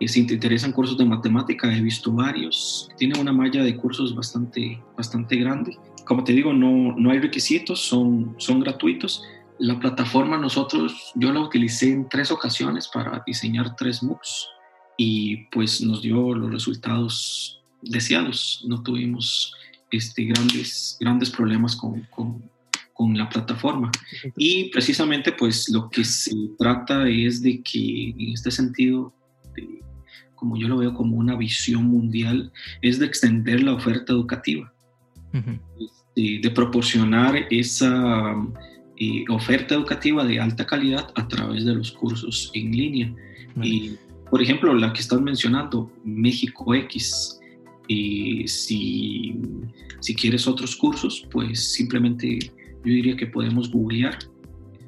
[0.00, 2.88] Y si te interesan cursos de matemática, he visto varios.
[2.96, 5.76] Tiene una malla de cursos bastante, bastante grande.
[6.04, 9.24] Como te digo, no, no hay requisitos, son, son gratuitos.
[9.58, 14.48] La plataforma nosotros, yo la utilicé en tres ocasiones para diseñar tres MOOCs
[14.96, 18.64] y pues nos dio los resultados deseados.
[18.68, 19.52] No tuvimos
[19.90, 22.42] este, grandes, grandes problemas con, con,
[22.98, 23.92] con la plataforma.
[24.36, 29.14] Y precisamente pues lo que se trata es de que en este sentido,
[30.34, 34.72] como yo lo veo como una visión mundial, es de extender la oferta educativa,
[35.32, 38.34] este, de, proporcionar esa
[38.96, 43.14] eh, oferta educativa de alta calidad a través de los cursos en línea.
[43.62, 43.92] Y,
[44.28, 47.38] por ejemplo, la que estás mencionando, México X,
[47.86, 49.40] y eh, si,
[50.00, 54.18] si quieres otros cursos, pues simplemente yo diría que podemos googlear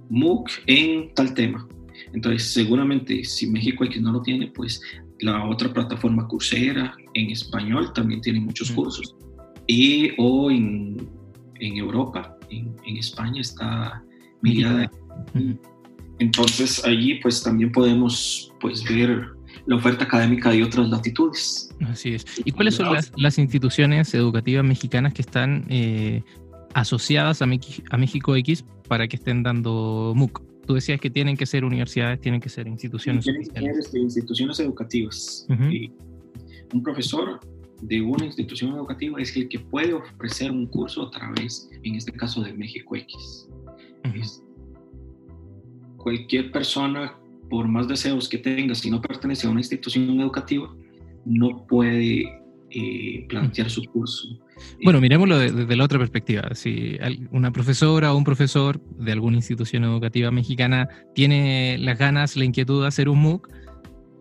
[0.09, 1.66] MOOC en tal tema.
[2.12, 4.80] Entonces, seguramente si México X no lo tiene, pues
[5.20, 9.14] la otra plataforma Coursera en español también tiene muchos cursos.
[9.66, 10.97] Y o en,
[11.61, 14.03] en Europa, en, en, España está
[14.43, 14.91] Mirada.
[16.18, 19.28] Entonces allí pues también podemos pues ver
[19.66, 21.74] la oferta académica de otras latitudes.
[21.86, 22.24] Así es.
[22.45, 26.22] ¿Y cuáles son las, instituciones educativas mexicanas que están eh,
[26.75, 30.43] asociadas a, a México X para que estén dando MOOC?
[30.66, 33.25] Tú decías que tienen que ser universidades, tienen que ser instituciones.
[33.25, 35.47] Tienen que ser este, instituciones educativas.
[35.49, 37.41] un profesor
[37.83, 42.12] de una institución educativa es el que puede ofrecer un curso a través, en este
[42.12, 43.49] caso, de México X.
[45.97, 47.18] cualquier persona,
[47.49, 50.75] por más deseos que tenga, si no pertenece a una institución educativa,
[51.25, 52.39] no puede
[52.71, 54.29] eh, plantear su curso.
[54.85, 56.55] Bueno, miremoslo desde, la otra perspectiva.
[56.55, 56.99] Si
[57.33, 62.83] una profesora o un profesor de alguna institución educativa mexicana tiene las ganas, la inquietud
[62.83, 63.49] de hacer un MOOC,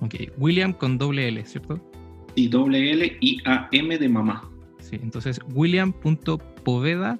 [0.00, 1.80] Ok, William con doble L, ¿cierto?
[2.34, 4.50] Y doble L y A-M de mamá.
[4.80, 7.18] Sí, entonces william.poveda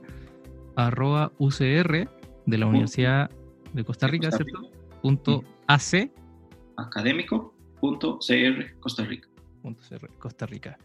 [0.77, 2.09] arroba UCR
[2.47, 3.31] de la Universidad
[3.73, 4.71] de Costa Rica, ¿cierto?
[5.03, 6.11] Punto AC.
[6.77, 7.55] Académico.
[7.81, 9.29] Punto CR Costa Rica.
[9.63, 10.77] Punto CR Costa Rica.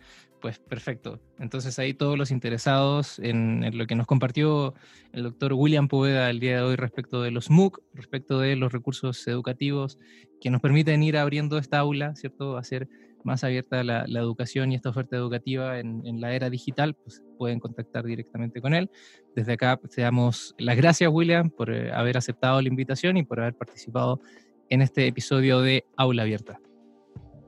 [0.41, 1.19] Pues perfecto.
[1.37, 4.73] Entonces ahí todos los interesados en, lo que nos compartió
[5.11, 8.71] el doctor William Poveda el día de hoy respecto de los MOOC, respecto de los
[8.71, 9.99] recursos educativos
[10.39, 12.57] que nos permiten ir abriendo esta aula, ¿cierto?
[12.57, 12.87] Hacer
[13.25, 18.05] más abierta la, educación y esta oferta educativa en, la era digital, pues pueden contactar
[18.05, 18.89] directamente con él.
[19.35, 23.23] Desde acá pues, te damos las gracias, William, por eh, haber aceptado la invitación y
[23.23, 24.21] por haber participado
[24.69, 26.61] en este episodio de Aula Abierta.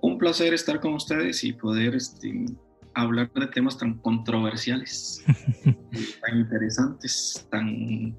[0.02, 2.46] Un placer estar con ustedes y poder este,
[2.94, 5.24] hablar de temas tan controversiales,
[5.64, 8.16] tan interesantes, tan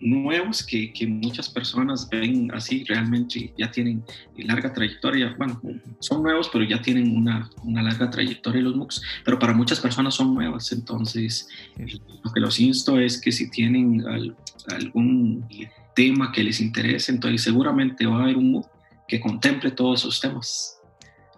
[0.00, 4.04] nuevos que, que, muchas personas ven así, realmente ya tienen
[4.36, 5.34] larga trayectoria.
[5.38, 5.60] Bueno,
[6.00, 10.14] son nuevos, pero ya tienen una, una larga trayectoria los MOOCs, pero para muchas personas
[10.14, 10.72] son nuevas.
[10.72, 14.04] Entonces, lo que los insto es que si tienen
[14.68, 15.46] algún
[15.94, 18.68] tema que les interese, entonces seguramente va a haber un MOOC
[19.08, 20.78] que contemple todos esos temas.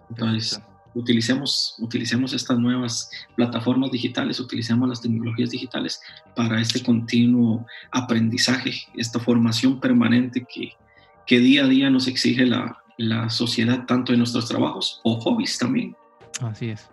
[0.09, 0.59] Entonces,
[0.93, 6.01] utilicemos, utilicemos estas nuevas plataformas digitales, utilicemos las tecnologías digitales
[6.35, 10.73] para este continuo aprendizaje, esta formación permanente que,
[11.25, 15.57] que día a día nos exige la, la sociedad, tanto en nuestros trabajos o hobbies
[15.57, 15.95] también.
[16.41, 16.89] Así es.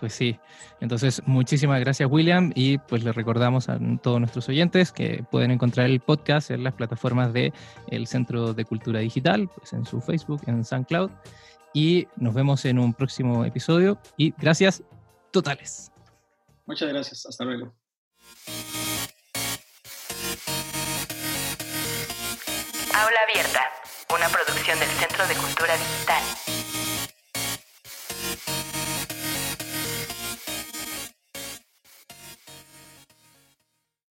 [0.00, 0.38] Pues sí,
[0.80, 5.86] entonces muchísimas gracias William y pues le recordamos a todos nuestros oyentes que pueden encontrar
[5.86, 7.32] el podcast en las plataformas
[7.88, 11.10] el Centro de Cultura Digital, pues en su Facebook, en SoundCloud
[11.72, 14.82] y nos vemos en un próximo episodio y gracias
[15.30, 15.92] totales.
[16.66, 17.74] Muchas gracias, hasta luego.
[22.94, 23.60] Aula Abierta,
[24.14, 26.57] una producción del Centro de Cultura Digital.